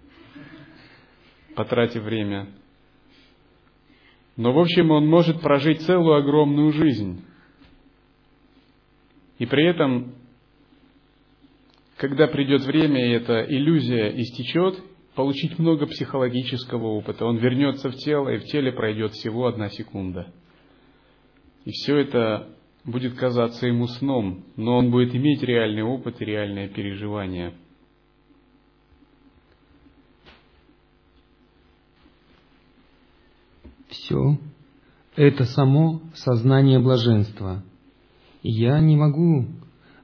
потратив 1.56 2.02
время. 2.02 2.48
Но 4.36 4.52
в 4.52 4.58
общем 4.58 4.90
он 4.90 5.06
может 5.06 5.40
прожить 5.40 5.80
целую 5.82 6.16
огромную 6.16 6.72
жизнь. 6.72 7.24
И 9.38 9.46
при 9.46 9.66
этом, 9.66 10.14
когда 11.96 12.26
придет 12.28 12.62
время, 12.62 13.08
и 13.08 13.12
эта 13.12 13.44
иллюзия 13.44 14.20
истечет, 14.20 14.80
получить 15.14 15.58
много 15.58 15.86
психологического 15.86 16.86
опыта. 16.88 17.24
Он 17.24 17.36
вернется 17.36 17.90
в 17.90 17.96
тело, 17.96 18.28
и 18.30 18.38
в 18.38 18.44
теле 18.44 18.72
пройдет 18.72 19.12
всего 19.12 19.46
одна 19.46 19.68
секунда. 19.68 20.32
И 21.64 21.70
все 21.70 21.96
это 21.98 22.54
будет 22.84 23.14
казаться 23.14 23.66
ему 23.66 23.86
сном, 23.86 24.44
но 24.56 24.76
он 24.76 24.90
будет 24.90 25.14
иметь 25.14 25.42
реальный 25.42 25.82
опыт 25.82 26.20
и 26.20 26.24
реальное 26.24 26.68
переживание. 26.68 27.54
Все 33.88 34.38
это 35.16 35.44
само 35.44 36.02
сознание 36.14 36.78
блаженства– 36.78 37.62
я 38.44 38.78
не 38.78 38.94
могу 38.94 39.46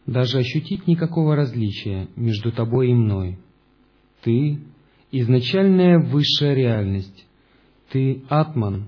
даже 0.07 0.39
ощутить 0.39 0.87
никакого 0.87 1.37
различия 1.37 2.09
между 2.17 2.51
тобой 2.51 2.91
и 2.91 2.95
мной. 2.95 3.39
Ты— 4.23 4.61
изначальная 5.13 5.99
высшая 5.99 6.55
реальность. 6.55 7.27
Ты— 7.91 8.25
атман. 8.31 8.87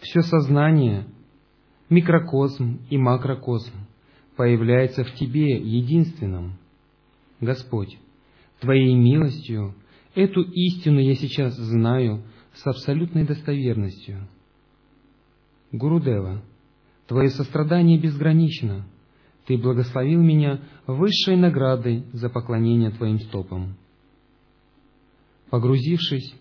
Все 0.00 0.22
сознание, 0.22 1.04
микрокосм 1.90 2.80
и 2.90 2.98
макрокосм 2.98 3.74
появляется 4.36 5.04
в 5.04 5.12
тебе 5.14 5.56
единственном. 5.56 6.58
Господь, 7.40 7.98
Твоей 8.60 8.94
милостью 8.94 9.74
эту 10.14 10.42
истину 10.42 10.98
я 10.98 11.14
сейчас 11.14 11.56
знаю 11.56 12.24
с 12.54 12.66
абсолютной 12.66 13.24
достоверностью. 13.24 14.26
Гурудева— 15.72 16.42
Твое 17.08 17.30
сострадание 17.30 17.98
безгранично. 17.98 18.86
Ты 19.46 19.56
благословил 19.56 20.20
меня 20.20 20.60
высшей 20.86 21.36
наградой 21.36 22.04
за 22.12 22.28
поклонение 22.28 22.90
Твоим 22.90 23.18
стопам. 23.18 23.76
Погрузившись, 25.48 26.34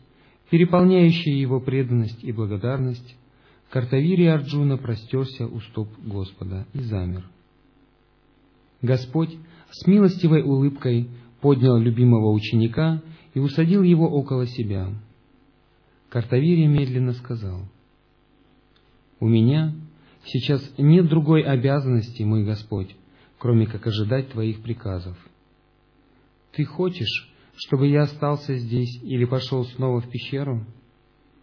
переполняющая 0.50 1.36
его 1.36 1.62
преданность 1.62 2.22
и 2.22 2.34
благодарность, 2.34 3.16
Картавири 3.70 4.26
Арджуна 4.26 4.78
простерся 4.78 5.46
у 5.46 5.60
стоп 5.60 5.90
Господа 6.00 6.66
и 6.74 6.80
замер. 6.80 7.24
Господь 8.82 9.36
с 9.72 9.88
милостивой 9.88 10.42
улыбкой 10.42 11.10
поднял 11.42 11.78
любимого 11.78 12.32
ученика 12.32 13.02
и 13.34 13.40
усадил 13.40 13.84
его 13.84 14.08
около 14.10 14.48
себя. 14.48 14.90
Картавири 16.10 16.66
медленно 16.68 17.14
сказал, 17.14 17.68
«У 19.20 19.28
меня 19.28 19.74
Сейчас 20.28 20.62
нет 20.78 21.08
другой 21.08 21.42
обязанности, 21.42 22.24
мой 22.24 22.44
Господь, 22.44 22.94
кроме 23.38 23.66
как 23.66 23.88
ожидать 23.88 24.30
Твоих 24.30 24.62
приказов. 24.62 25.18
Ты 26.52 26.66
хочешь, 26.66 27.34
чтобы 27.56 27.88
я 27.88 28.02
остался 28.04 28.56
здесь 28.58 29.02
или 29.04 29.24
пошел 29.24 29.64
снова 29.64 30.02
в 30.02 30.10
пещеру? 30.10 30.66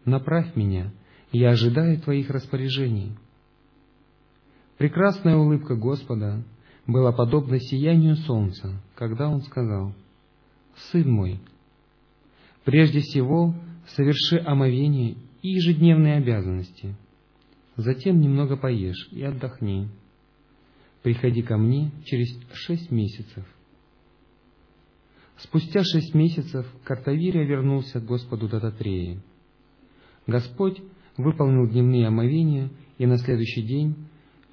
Направь 0.05 0.55
меня, 0.55 0.93
я 1.35 1.51
ожидаю 1.51 2.01
Твоих 2.01 2.31
распоряжений. 2.31 3.13
Прекрасная 4.79 5.37
улыбка 5.37 5.77
Господа 5.77 6.43
была 6.87 7.13
подобна 7.13 7.61
сиянию 7.61 8.17
солнца, 8.17 8.81
когда 8.95 9.29
Он 9.29 9.43
сказал, 9.43 9.95
«Сын 10.91 11.11
мой, 11.11 11.41
прежде 12.65 13.01
всего 13.01 13.55
соверши 13.89 14.39
омовение 14.39 15.17
и 15.43 15.51
ежедневные 15.51 16.17
обязанности» 16.17 16.97
Затем 17.77 18.21
немного 18.21 18.57
поешь 18.57 19.09
и 19.11 19.23
отдохни. 19.23 19.89
Приходи 21.03 21.43
ко 21.43 21.57
мне 21.57 21.91
через 22.05 22.29
шесть 22.53 22.91
месяцев. 22.91 23.45
Спустя 25.39 25.83
шесть 25.83 26.15
месяцев 26.15 26.67
Картавирия 26.85 27.45
вернулся 27.45 28.01
к 28.01 28.05
Господу 28.05 28.49
Дататреи. 28.49 29.21
Господь 30.27 30.81
выполнил 31.17 31.69
дневные 31.69 32.09
омовения 32.09 32.71
и 32.99 33.07
на 33.07 33.19
следующий 33.19 33.63
день, 33.63 33.95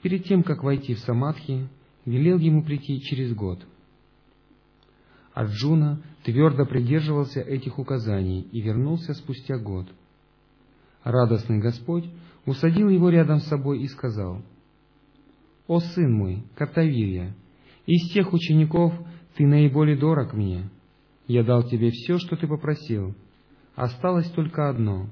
перед 0.01 0.25
тем, 0.25 0.43
как 0.43 0.63
войти 0.63 0.93
в 0.93 0.99
Самадхи, 0.99 1.67
велел 2.05 2.37
ему 2.37 2.63
прийти 2.63 3.01
через 3.01 3.33
год. 3.33 3.65
Арджуна 5.33 6.01
твердо 6.23 6.65
придерживался 6.65 7.41
этих 7.41 7.79
указаний 7.79 8.41
и 8.51 8.61
вернулся 8.61 9.13
спустя 9.13 9.57
год. 9.57 9.87
Радостный 11.03 11.59
Господь 11.59 12.05
усадил 12.45 12.89
его 12.89 13.09
рядом 13.09 13.39
с 13.39 13.47
собой 13.47 13.81
и 13.81 13.87
сказал, 13.87 14.41
«О, 15.67 15.79
сын 15.79 16.11
мой, 16.11 16.43
Картавирья, 16.55 17.35
из 17.85 18.09
всех 18.09 18.33
учеников 18.33 18.93
ты 19.35 19.47
наиболее 19.47 19.97
дорог 19.97 20.33
мне. 20.33 20.69
Я 21.27 21.43
дал 21.43 21.63
тебе 21.63 21.91
все, 21.91 22.17
что 22.17 22.35
ты 22.35 22.47
попросил. 22.47 23.15
Осталось 23.75 24.29
только 24.31 24.69
одно. 24.69 25.09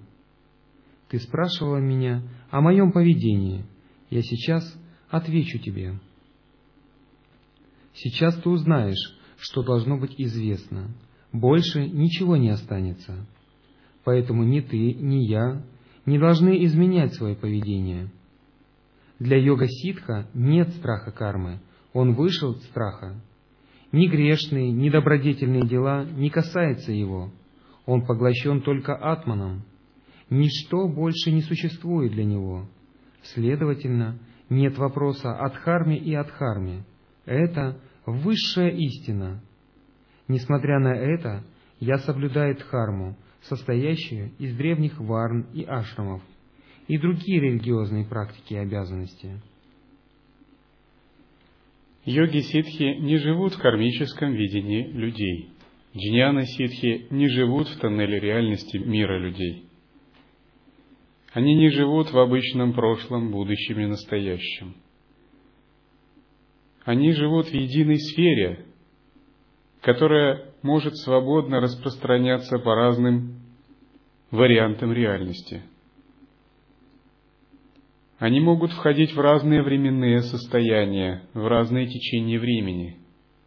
Ты 1.09 1.19
спрашивала 1.19 1.77
меня 1.77 2.23
о 2.51 2.61
моем 2.61 2.91
поведении. 2.91 3.65
Я 4.09 4.21
сейчас 4.21 4.63
отвечу 5.09 5.57
тебе. 5.59 5.99
Сейчас 7.93 8.35
ты 8.35 8.49
узнаешь, 8.49 9.17
что 9.37 9.63
должно 9.63 9.97
быть 9.97 10.13
известно. 10.17 10.91
Больше 11.31 11.87
ничего 11.87 12.37
не 12.37 12.49
останется. 12.49 13.25
Поэтому 14.03 14.43
ни 14.43 14.61
ты, 14.61 14.93
ни 14.93 15.27
я 15.27 15.63
не 16.05 16.17
должны 16.17 16.63
изменять 16.65 17.13
свое 17.15 17.35
поведение. 17.35 18.09
Для 19.19 19.37
йога-ситха 19.37 20.29
нет 20.33 20.69
страха 20.75 21.11
кармы, 21.11 21.59
он 21.93 22.13
вышел 22.13 22.51
от 22.51 22.63
страха. 22.63 23.21
Ни 23.91 24.07
грешные, 24.07 24.71
ни 24.71 24.89
добродетельные 24.89 25.67
дела 25.67 26.05
не 26.05 26.29
касаются 26.29 26.91
его, 26.91 27.31
он 27.85 28.05
поглощен 28.05 28.61
только 28.61 28.95
атманом. 28.95 29.65
Ничто 30.29 30.87
больше 30.87 31.31
не 31.31 31.41
существует 31.41 32.11
для 32.11 32.23
него. 32.23 32.67
Следовательно, 33.23 34.19
нет 34.49 34.77
вопроса 34.77 35.35
о 35.37 35.49
дхарме 35.49 35.97
и 35.97 36.13
адхарме. 36.13 36.83
Это 37.25 37.79
высшая 38.05 38.69
истина. 38.69 39.41
Несмотря 40.27 40.79
на 40.79 40.93
это, 40.93 41.43
я 41.79 41.97
соблюдаю 41.97 42.55
дхарму, 42.55 43.15
состоящую 43.41 44.31
из 44.37 44.55
древних 44.55 44.99
варн 44.99 45.47
и 45.53 45.63
ашрамов, 45.63 46.21
и 46.87 46.97
другие 46.97 47.41
религиозные 47.41 48.05
практики 48.05 48.53
и 48.53 48.57
обязанности. 48.57 49.41
Йоги-ситхи 52.05 52.99
не 53.01 53.17
живут 53.17 53.53
в 53.53 53.61
кармическом 53.61 54.33
видении 54.33 54.87
людей. 54.87 55.49
Джняна-ситхи 55.95 57.07
не 57.09 57.27
живут 57.29 57.67
в 57.67 57.79
тоннеле 57.79 58.19
реальности 58.19 58.77
мира 58.77 59.19
людей. 59.19 59.68
Они 61.33 61.55
не 61.55 61.69
живут 61.69 62.11
в 62.11 62.17
обычном 62.17 62.73
прошлом, 62.73 63.31
будущем 63.31 63.79
и 63.79 63.85
настоящем. 63.85 64.75
Они 66.83 67.11
живут 67.11 67.47
в 67.47 67.53
единой 67.53 67.99
сфере, 67.99 68.65
которая 69.81 70.53
может 70.63 70.97
свободно 70.97 71.59
распространяться 71.59 72.57
по 72.57 72.73
разным 72.73 73.41
вариантам 74.31 74.91
реальности. 74.91 75.61
Они 78.17 78.39
могут 78.41 78.71
входить 78.73 79.13
в 79.13 79.19
разные 79.19 79.61
временные 79.61 80.21
состояния, 80.21 81.23
в 81.33 81.47
разные 81.47 81.87
течения 81.87 82.39
времени. 82.39 82.97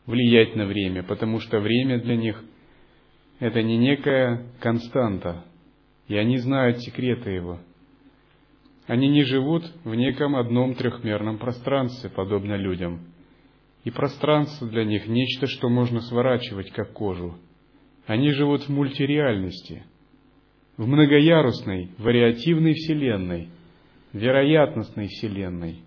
влиять 0.05 0.57
на 0.57 0.67
время, 0.67 1.05
потому 1.05 1.39
что 1.39 1.61
время 1.61 2.01
для 2.01 2.17
них– 2.17 2.43
это 3.39 3.63
не 3.63 3.77
некая 3.77 4.47
константа, 4.59 5.45
и 6.09 6.17
они 6.17 6.39
знают 6.39 6.81
секреты 6.81 7.31
его. 7.31 7.61
Они 8.93 9.09
не 9.09 9.23
живут 9.23 9.65
в 9.85 9.95
неком 9.95 10.37
одном 10.37 10.75
трехмерном 10.75 11.39
пространстве, 11.39 12.11
подобно 12.11 12.57
людям. 12.57 13.01
И 13.85 13.91
пространство 13.91 14.69
для 14.69 14.85
них– 14.85 15.07
нечто, 15.09 15.47
что 15.47 15.71
можно 15.71 16.03
сворачивать, 16.03 16.71
как 16.73 16.93
кожу. 16.93 17.39
Они 18.07 18.33
живут 18.33 18.65
в 18.65 18.69
мультиреальности, 18.69 19.85
в 20.77 20.87
многоярусной, 20.87 21.89
вариативной 21.97 22.75
вселенной, 22.75 23.49
вероятностной 24.13 25.07
вселенной 25.07 25.79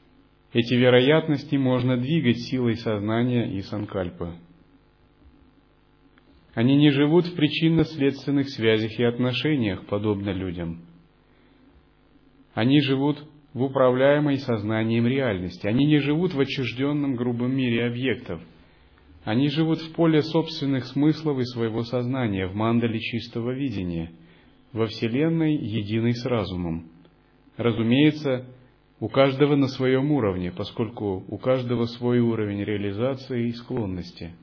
–эти 0.54 0.72
вероятности 0.72 1.56
можно 1.56 1.98
двигать 1.98 2.38
силой 2.48 2.76
сознания 2.76 3.58
и 3.58 3.60
санкальпы. 3.60 4.36
Они 6.54 6.76
не 6.76 6.88
живут 6.92 7.26
в 7.26 7.34
причинно-следственных 7.34 8.48
связях 8.48 8.98
и 8.98 9.04
отношениях, 9.04 9.84
подобно 9.84 10.30
людям. 10.30 10.93
Они 12.54 12.80
живут 12.80 13.24
в 13.52 13.62
управляемой 13.62 14.38
сознанием 14.38 15.06
реальности. 15.06 15.66
Они 15.66 15.84
не 15.86 15.98
живут 15.98 16.34
в 16.34 16.40
отчужденном 16.40 17.16
грубом 17.16 17.54
мире 17.54 17.86
объектов. 17.86 18.40
Они 19.24 19.48
живут 19.48 19.80
в 19.80 19.92
поле 19.94 20.22
собственных 20.22 20.84
смыслов 20.86 21.38
и 21.38 21.44
своего 21.44 21.82
сознания, 21.82 22.46
в 22.46 22.54
мандале 22.54 23.00
чистого 23.00 23.52
видения, 23.52 24.12
во 24.72 24.86
Вселенной, 24.86 25.56
единой 25.56 26.14
с 26.14 26.24
разумом. 26.26 26.90
Разумеется, 27.56 28.46
у 29.00 29.08
каждого 29.08 29.56
на 29.56 29.68
своем 29.68 30.12
уровне, 30.12 30.52
поскольку 30.52 31.24
у 31.26 31.38
каждого 31.38 31.84
свой 31.86 32.20
уровень 32.20 32.62
реализации 32.62 33.48
и 33.48 33.52
склонности. 33.52 34.34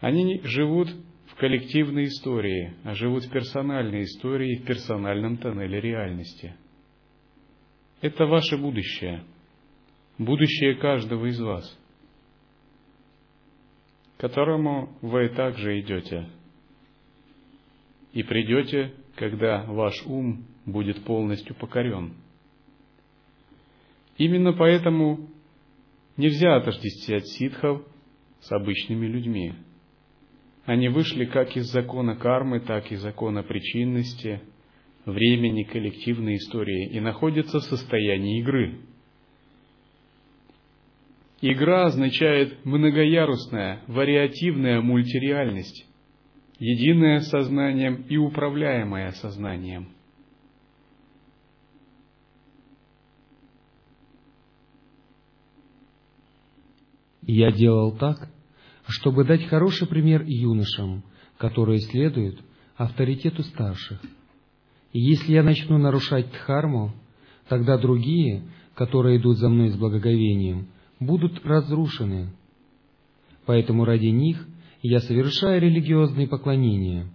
Они 0.00 0.40
живут 0.44 0.88
коллективной 1.40 2.04
истории, 2.04 2.74
а 2.84 2.94
живут 2.94 3.24
в 3.24 3.30
персональной 3.30 4.04
истории 4.04 4.56
в 4.56 4.64
персональном 4.64 5.38
тоннеле 5.38 5.80
реальности. 5.80 6.54
Это 8.00 8.26
ваше 8.26 8.56
будущее, 8.56 9.24
будущее 10.18 10.76
каждого 10.76 11.26
из 11.26 11.40
вас, 11.40 11.78
к 14.16 14.20
которому 14.20 14.96
вы 15.02 15.28
также 15.30 15.80
идете. 15.80 16.28
И 18.12 18.22
придете, 18.22 18.92
когда 19.16 19.64
ваш 19.64 19.94
ум 20.06 20.44
будет 20.66 21.04
полностью 21.04 21.56
покорен– 21.56 22.14
Именно 24.20 24.52
поэтому 24.52 25.30
нельзя 26.18 26.56
отождествлять 26.56 27.26
ситхов 27.26 27.82
с 28.40 28.52
обычными 28.52 29.06
людьми. 29.06 29.54
Они 30.64 30.88
вышли 30.88 31.24
как 31.24 31.56
из 31.56 31.70
закона 31.70 32.16
кармы, 32.16 32.60
так 32.60 32.92
и 32.92 32.96
закона 32.96 33.42
причинности, 33.42 34.40
времени, 35.06 35.64
коллективной 35.64 36.36
истории 36.36 36.88
и 36.90 37.00
находятся 37.00 37.58
в 37.60 37.64
состоянии 37.64 38.40
игры. 38.40 38.80
Игра 41.40 41.86
означает 41.86 42.64
многоярусная, 42.66 43.82
вариативная 43.86 44.82
мультиреальность, 44.82 45.86
единое 46.58 47.20
сознанием 47.20 48.04
и 48.08 48.16
управляемое 48.18 49.12
сознанием– 49.12 49.88
Я 57.32 57.52
делал 57.52 57.96
так, 57.96 58.28
чтобы 58.90 59.24
дать 59.24 59.46
хороший 59.46 59.86
пример 59.86 60.24
юношам, 60.26 61.04
которые 61.38 61.80
следуют 61.80 62.40
авторитету 62.76 63.42
старших. 63.42 64.00
И 64.92 65.00
если 65.00 65.32
я 65.32 65.42
начну 65.42 65.78
нарушать 65.78 66.30
дхарму, 66.32 66.92
тогда 67.48 67.78
другие, 67.78 68.44
которые 68.74 69.18
идут 69.18 69.38
за 69.38 69.48
мной 69.48 69.68
с 69.70 69.76
благоговением, 69.76 70.68
будут 70.98 71.44
разрушены. 71.44 72.32
Поэтому 73.46 73.84
ради 73.84 74.06
них 74.06 74.46
я 74.82 75.00
совершаю 75.00 75.60
религиозные 75.60 76.26
поклонения. 76.26 77.10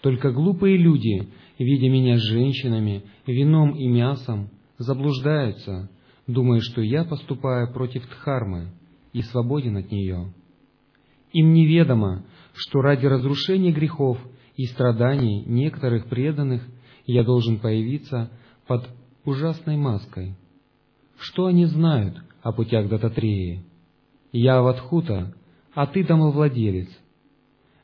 Только 0.00 0.32
глупые 0.32 0.76
люди, 0.76 1.28
видя 1.58 1.88
меня 1.88 2.18
с 2.18 2.22
женщинами, 2.22 3.04
вином 3.26 3.76
и 3.76 3.86
мясом, 3.86 4.50
заблуждаются, 4.78 5.90
думая, 6.26 6.60
что 6.60 6.80
я 6.80 7.04
поступаю 7.04 7.72
против 7.72 8.08
дхармы 8.08 8.72
и 9.12 9.22
свободен 9.22 9.76
от 9.76 9.90
нее. 9.90 10.32
Им 11.34 11.52
неведомо, 11.52 12.24
что 12.54 12.80
ради 12.80 13.06
разрушения 13.06 13.72
грехов 13.72 14.18
и 14.56 14.66
страданий 14.66 15.42
некоторых 15.44 16.06
преданных 16.06 16.62
я 17.06 17.24
должен 17.24 17.58
появиться 17.58 18.30
под 18.68 18.88
ужасной 19.24 19.76
маской. 19.76 20.36
Что 21.18 21.46
они 21.46 21.66
знают 21.66 22.22
о 22.42 22.52
путях 22.52 22.88
Дататреи? 22.88 23.64
Я 24.30 24.58
Аватхута, 24.58 25.34
а 25.74 25.88
ты 25.88 26.04
домовладелец. 26.04 26.88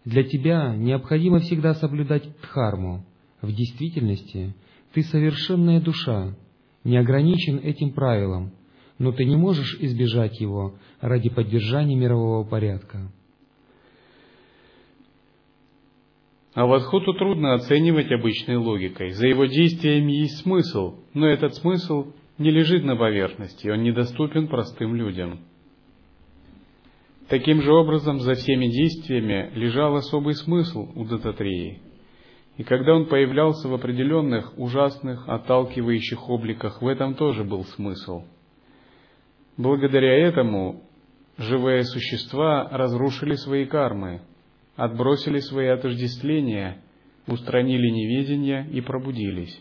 Для 0.05 0.22
тебя 0.22 0.76
необходимо 0.76 1.40
всегда 1.40 1.74
соблюдать 1.74 2.28
дхарму. 2.42 3.05
В 3.42 3.53
действительности 3.53 4.55
ты 4.92 5.03
совершенная 5.03 5.80
душа, 5.80 6.36
не 6.84 6.96
ограничен 6.96 7.59
этим 7.59 7.94
правилом, 7.94 8.53
но 8.98 9.11
ты 9.11 9.24
не 9.24 9.34
можешь 9.34 9.76
избежать 9.80 10.40
его 10.40 10.76
ради 11.01 11.30
поддержания 11.30 11.96
мирового 11.96 12.44
порядка. 12.44 13.11
А 16.55 16.66
Вадхуту 16.66 17.14
трудно 17.14 17.55
оценивать 17.55 18.11
обычной 18.11 18.57
логикой. 18.57 19.11
За 19.11 19.26
его 19.26 19.46
действиями 19.46 20.12
есть 20.12 20.42
смысл, 20.42 20.96
но 21.14 21.28
этот 21.28 21.55
смысл 21.55 22.12
не 22.38 22.51
лежит 22.51 22.84
на 22.84 22.96
поверхности, 22.96 23.68
он 23.68 23.82
недоступен 23.82 24.48
простым 24.48 24.94
людям. 24.94 25.40
Таким 27.28 27.62
же 27.62 27.72
образом, 27.72 28.18
за 28.18 28.34
всеми 28.34 28.66
действиями 28.66 29.51
лежал 29.55 29.94
особый 29.94 30.34
смысл 30.34 30.88
у 30.96 31.05
Дататреи. 31.05 31.80
И 32.57 32.64
когда 32.64 32.94
он 32.94 33.07
появлялся 33.07 33.68
в 33.68 33.74
определенных, 33.74 34.59
ужасных, 34.59 35.28
отталкивающих 35.28 36.28
обликах, 36.28 36.82
в 36.82 36.86
этом 36.88 37.14
тоже 37.14 37.44
был 37.44 37.64
смысл– 37.64 38.24
Благодаря 39.61 40.26
этому 40.26 40.84
живые 41.36 41.84
существа 41.84 42.66
разрушили 42.70 43.34
свои 43.34 43.66
кармы, 43.66 44.22
отбросили 44.80 45.40
свои 45.40 45.66
отождествления, 45.66 46.78
устранили 47.26 47.90
неведение 47.90 48.66
и 48.72 48.80
пробудились. 48.80 49.60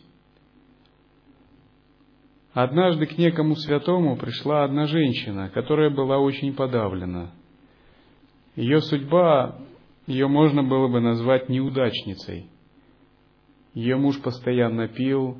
Однажды 2.53 3.05
к 3.05 3.17
некому 3.17 3.55
святому 3.57 4.15
пришла 4.15 4.63
одна 4.63 4.87
женщина, 4.87 5.49
которая 5.49 5.89
была 5.89 6.19
очень 6.19 6.53
подавлена. 6.53 7.31
Ее 8.55 8.79
судьба, 8.79 9.59
ее 10.07 10.27
можно 10.27 10.63
было 10.63 10.87
бы 10.87 11.01
назвать 11.01 11.49
неудачницей. 11.49 12.47
Ее 13.73 13.97
муж 13.97 14.21
постоянно 14.21 14.87
пил, 14.87 15.37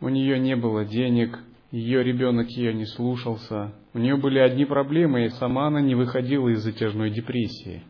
у 0.00 0.08
нее 0.08 0.38
не 0.38 0.54
было 0.54 0.84
денег, 0.84 1.40
ее 1.72 2.04
ребенок 2.04 2.48
ее 2.50 2.72
не 2.72 2.86
слушался, 2.86 3.74
у 3.94 3.98
нее 3.98 4.16
были 4.16 4.38
одни 4.38 4.64
проблемы, 4.64 5.24
и 5.24 5.30
сама 5.30 5.66
она 5.66 5.80
не 5.80 5.96
выходила 5.96 6.48
из 6.50 6.62
затяжной 6.62 7.10
депрессии. 7.10 7.82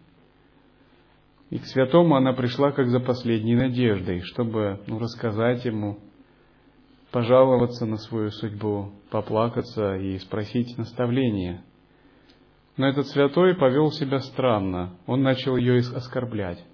И 1.53 1.59
к 1.59 1.66
святому 1.66 2.16
она 2.16 2.32
пришла 2.32 2.72
как 2.72 2.88
за 2.88 2.98
последней 2.98 3.55
надеждой, 3.55 4.22
чтобы 4.22 4.80
ну, 4.86 4.98
рассказать 4.98 5.62
ему, 5.66 5.98
пожаловаться 7.11 7.84
на 7.84 7.98
свою 7.98 8.30
судьбу, 8.30 8.92
поплакаться 9.11 9.96
и 9.96 10.16
спросить 10.16 10.78
наставления. 10.78 11.62
Но 12.78 12.88
этот 12.88 13.07
святой 13.09 13.55
повел 13.55 13.92
себя 13.92 14.20
странно, 14.20 14.96
он 15.05 15.20
начал 15.20 15.59
ее 15.59 15.80
оскорблять. 15.80 16.64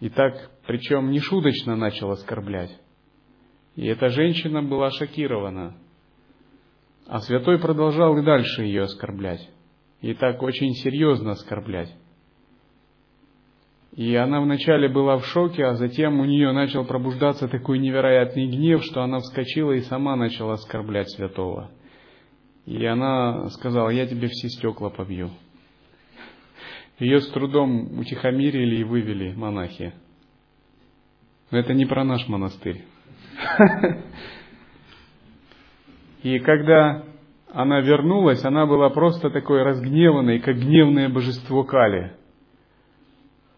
И 0.00 0.08
так, 0.08 0.50
причем 0.66 1.10
не 1.10 1.20
шуточно 1.20 1.76
начал 1.76 2.10
оскорблять. 2.10 2.74
И 3.76 3.84
эта 3.84 4.08
женщина 4.08 4.62
была 4.62 4.90
шокирована. 4.92 5.76
А 7.06 7.18
святой 7.18 7.58
продолжал 7.58 8.16
и 8.16 8.24
дальше 8.24 8.62
ее 8.62 8.84
оскорблять. 8.84 9.46
И 10.00 10.14
так 10.14 10.42
очень 10.42 10.72
серьезно 10.72 11.32
оскорблять. 11.32 11.94
И 13.94 14.14
она 14.14 14.40
вначале 14.40 14.88
была 14.88 15.18
в 15.18 15.26
шоке, 15.26 15.66
а 15.66 15.74
затем 15.74 16.18
у 16.18 16.24
нее 16.24 16.52
начал 16.52 16.84
пробуждаться 16.84 17.46
такой 17.46 17.78
невероятный 17.78 18.46
гнев, 18.46 18.82
что 18.84 19.02
она 19.02 19.18
вскочила 19.18 19.72
и 19.72 19.80
сама 19.80 20.16
начала 20.16 20.54
оскорблять 20.54 21.10
святого. 21.10 21.70
И 22.64 22.84
она 22.86 23.48
сказала, 23.50 23.90
я 23.90 24.06
тебе 24.06 24.28
все 24.28 24.48
стекла 24.48 24.88
побью. 24.88 25.30
Ее 26.98 27.20
с 27.20 27.28
трудом 27.32 27.98
утихомирили 27.98 28.76
и 28.76 28.84
вывели 28.84 29.34
монахи. 29.34 29.92
Но 31.50 31.58
это 31.58 31.74
не 31.74 31.84
про 31.84 32.04
наш 32.04 32.26
монастырь. 32.28 32.84
И 36.22 36.38
когда 36.38 37.04
она 37.52 37.80
вернулась, 37.80 38.44
она 38.44 38.64
была 38.66 38.88
просто 38.90 39.28
такой 39.30 39.62
разгневанной, 39.62 40.38
как 40.38 40.56
гневное 40.56 41.08
божество 41.08 41.64
Кали. 41.64 42.12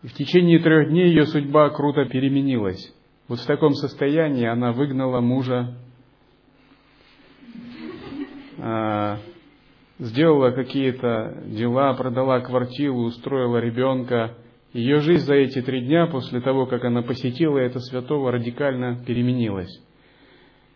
И 0.05 0.07
в 0.07 0.13
течение 0.13 0.59
трех 0.59 0.91
дней 0.91 1.09
ее 1.09 1.25
судьба 1.25 1.71
круто 1.71 2.05
переменилась. 2.05 2.95
Вот 3.27 3.39
в 3.39 3.47
таком 3.47 3.73
состоянии 3.73 4.45
она 4.45 4.73
выгнала 4.73 5.23
мужа, 5.23 5.79
а, 8.59 9.17
сделала 9.99 10.51
какие-то 10.51 11.45
дела, 11.47 11.95
продала 11.95 12.41
квартиру, 12.41 12.97
устроила 12.97 13.57
ребенка. 13.57 14.37
Ее 14.75 15.01
жизнь 15.01 15.25
за 15.25 15.37
эти 15.37 15.63
три 15.63 15.87
дня, 15.87 16.07
после 16.07 16.43
того, 16.43 16.67
как 16.67 16.85
она 16.85 17.01
посетила 17.01 17.57
это 17.57 17.81
святого, 17.81 18.31
радикально 18.31 19.03
переменилась. 19.07 19.73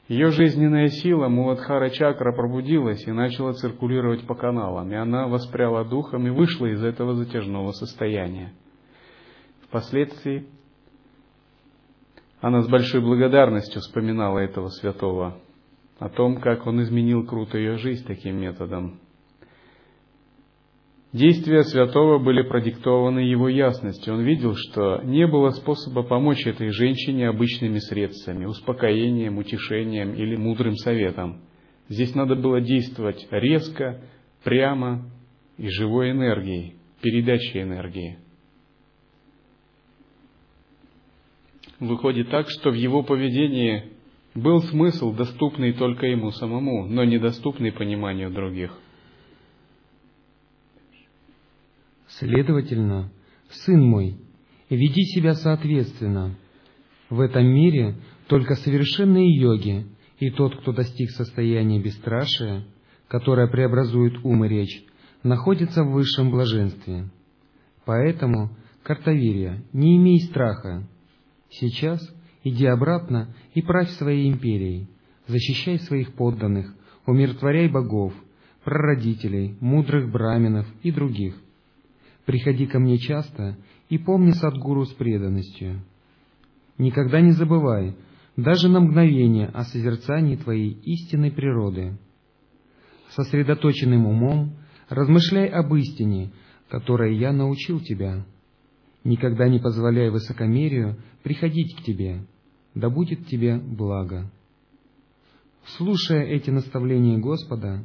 Ее 0.09 0.31
жизненная 0.31 0.89
сила 0.89 1.29
Муладхара 1.29 1.91
Чакра 1.91 2.35
пробудилась 2.35 3.07
и 3.07 3.13
начала 3.13 3.53
циркулировать 3.53 4.27
по 4.27 4.35
каналам, 4.35 4.91
и 4.91 4.95
она 4.95 5.29
воспряла 5.29 5.85
духом 5.85 6.27
и 6.27 6.31
вышла 6.31 6.65
из 6.65 6.83
этого 6.83 7.13
затяжного 7.13 7.73
состояния. 7.73 8.55
Впоследствии 9.69 10.47
она 12.41 12.63
с 12.63 12.69
большой 12.69 13.03
благодарностью 13.03 13.83
вспоминала 13.83 14.39
этого 14.39 14.69
святого, 14.69 15.39
о 15.99 16.09
том, 16.09 16.41
как 16.41 16.67
он 16.67 16.83
изменил 16.83 17.27
круто 17.27 17.59
ее 17.59 17.77
жизнь 17.77 18.07
таким 18.07 18.41
методом. 18.41 19.01
Действия 21.13 21.63
святого 21.65 22.19
были 22.19 22.43
продиктованы 22.43 23.21
его 23.21 23.49
ясностью. 23.49 24.15
Он 24.15 24.23
видел, 24.23 24.55
что 24.55 25.01
не 25.03 25.27
было 25.27 25.51
способа 25.51 26.03
помочь 26.03 26.47
этой 26.47 26.71
женщине 26.71 27.29
обычными 27.29 27.79
средствами, 27.79 28.45
успокоением, 28.45 29.39
утешением 29.39 30.15
или 30.15 30.37
мудрым 30.37 30.77
советом. 30.77 31.41
Здесь 31.89 32.15
надо 32.15 32.37
было 32.37 32.61
действовать 32.61 33.27
резко, 33.31 34.03
прямо 34.45 35.11
и 35.57 35.69
живой 35.69 36.11
энергией, 36.11 36.77
передачей 37.01 37.63
энергии. 37.63 38.19
Выходит 41.81 42.31
так, 42.31 42.49
что 42.49 42.71
в 42.71 42.75
его 42.75 43.03
поведении 43.03 43.93
был 44.35 44.61
смысл, 44.63 45.13
доступный 45.13 45.73
только 45.73 46.07
ему 46.07 46.31
самому, 46.31 46.87
но 46.87 47.05
недоступный 47.05 47.73
пониманию 47.73 48.31
других– 48.31 48.73
Следовательно, 52.19 53.13
сын 53.51 53.81
мой, 53.81 54.17
веди 54.71 55.03
себя 55.05 55.35
соответственно. 55.35 56.37
В 57.11 57.21
этом 57.21 57.47
мире 57.47 57.97
только 58.27 58.55
совершенные 58.57 59.39
йоги 59.39 59.87
и 60.19 60.31
тот, 60.31 60.57
кто 60.57 60.73
достиг 60.73 61.11
состояния 61.11 61.81
бесстрашия, 61.81 62.65
которое 63.07 63.47
преобразует 63.47 64.19
ум 64.25 64.45
и 64.45 64.49
речь, 64.49 64.85
находится 65.23 65.85
в 65.85 65.93
высшем 65.93 66.31
блаженстве. 66.31 67.09
Поэтому, 67.85 68.51
Картавирия, 68.83 69.63
не 69.73 69.97
имей 69.97 70.21
страха. 70.21 70.89
Сейчас 71.51 72.01
иди 72.45 72.67
обратно 72.67 73.35
и 73.55 73.63
правь 73.63 73.91
своей 73.91 74.31
империей, 74.31 74.89
защищай 75.27 75.79
своих 75.81 76.15
подданных, 76.15 76.75
умиротворяй 77.07 77.69
богов, 77.69 78.13
прародителей, 78.65 79.57
мудрых 79.61 80.11
браминов 80.11 80.67
и 80.83 80.91
других. 80.91 81.35
Приходи 82.27 82.67
ко 82.67 82.79
мне 82.79 82.99
часто 82.99 83.57
и 83.89 83.97
помни 83.97 84.33
Садгуру 84.33 84.85
с 84.85 84.93
преданностью. 84.93 85.83
Никогда 86.77 87.21
не 87.21 87.33
забывай, 87.33 87.97
даже 88.37 88.69
на 88.69 88.81
мгновение, 88.81 89.47
о 89.47 89.65
созерцании 89.65 90.37
твоей 90.37 90.71
истинной 90.71 91.33
природы. 91.33 91.99
Сосредоточенным 93.11 94.07
умом 94.07 94.53
размышляй 94.89 95.49
об 95.49 95.75
истине, 95.75 96.31
которой 96.69 97.17
я 97.17 97.33
научил 97.33 97.81
тебя. 97.81 98.25
Никогда 99.05 99.49
не 99.49 99.59
позволяй 99.59 100.11
высокомерию 100.11 100.97
приходить 101.23 101.77
к 101.77 101.83
тебе, 101.83 102.27
да 102.75 102.91
будет 102.91 103.27
тебе 103.27 103.59
благо. 103.59 104.31
Слушая 105.77 106.25
эти 106.25 106.51
наставления 106.51 107.19
Господа, 107.19 107.85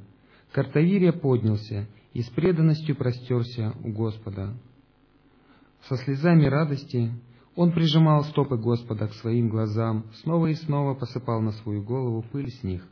Картавирия 0.52 1.12
поднялся 1.12 1.88
и 2.14 2.22
с 2.22 2.30
преданностью 2.30 2.96
простерся 2.96 3.74
у 3.84 3.92
Господа. 3.92 4.54
Со 5.88 5.98
слезами 5.98 6.46
радости 6.46 7.12
он 7.56 7.72
прижимал 7.72 8.24
стопы 8.24 8.58
Господа 8.58 9.08
к 9.08 9.14
своим 9.16 9.50
глазам, 9.50 10.06
снова 10.22 10.48
и 10.48 10.54
снова 10.54 10.94
посыпал 10.94 11.42
на 11.42 11.52
свою 11.52 11.84
голову 11.84 12.24
пыль 12.32 12.50
с 12.50 12.64
них. 12.64 12.88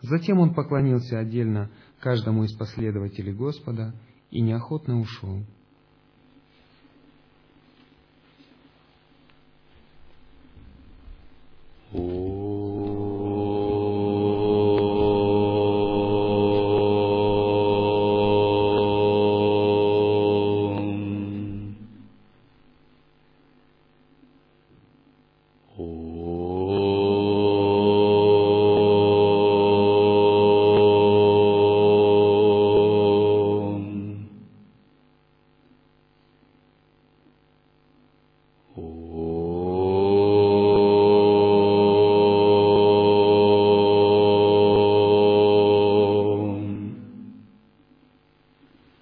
Затем 0.00 0.38
он 0.38 0.54
поклонился 0.54 1.18
отдельно 1.18 1.70
каждому 2.00 2.44
из 2.44 2.52
последователей 2.52 3.32
Господа 3.32 3.94
и 4.30 4.40
неохотно 4.40 5.00
ушел. 5.00 5.44
Oh. 11.94 12.37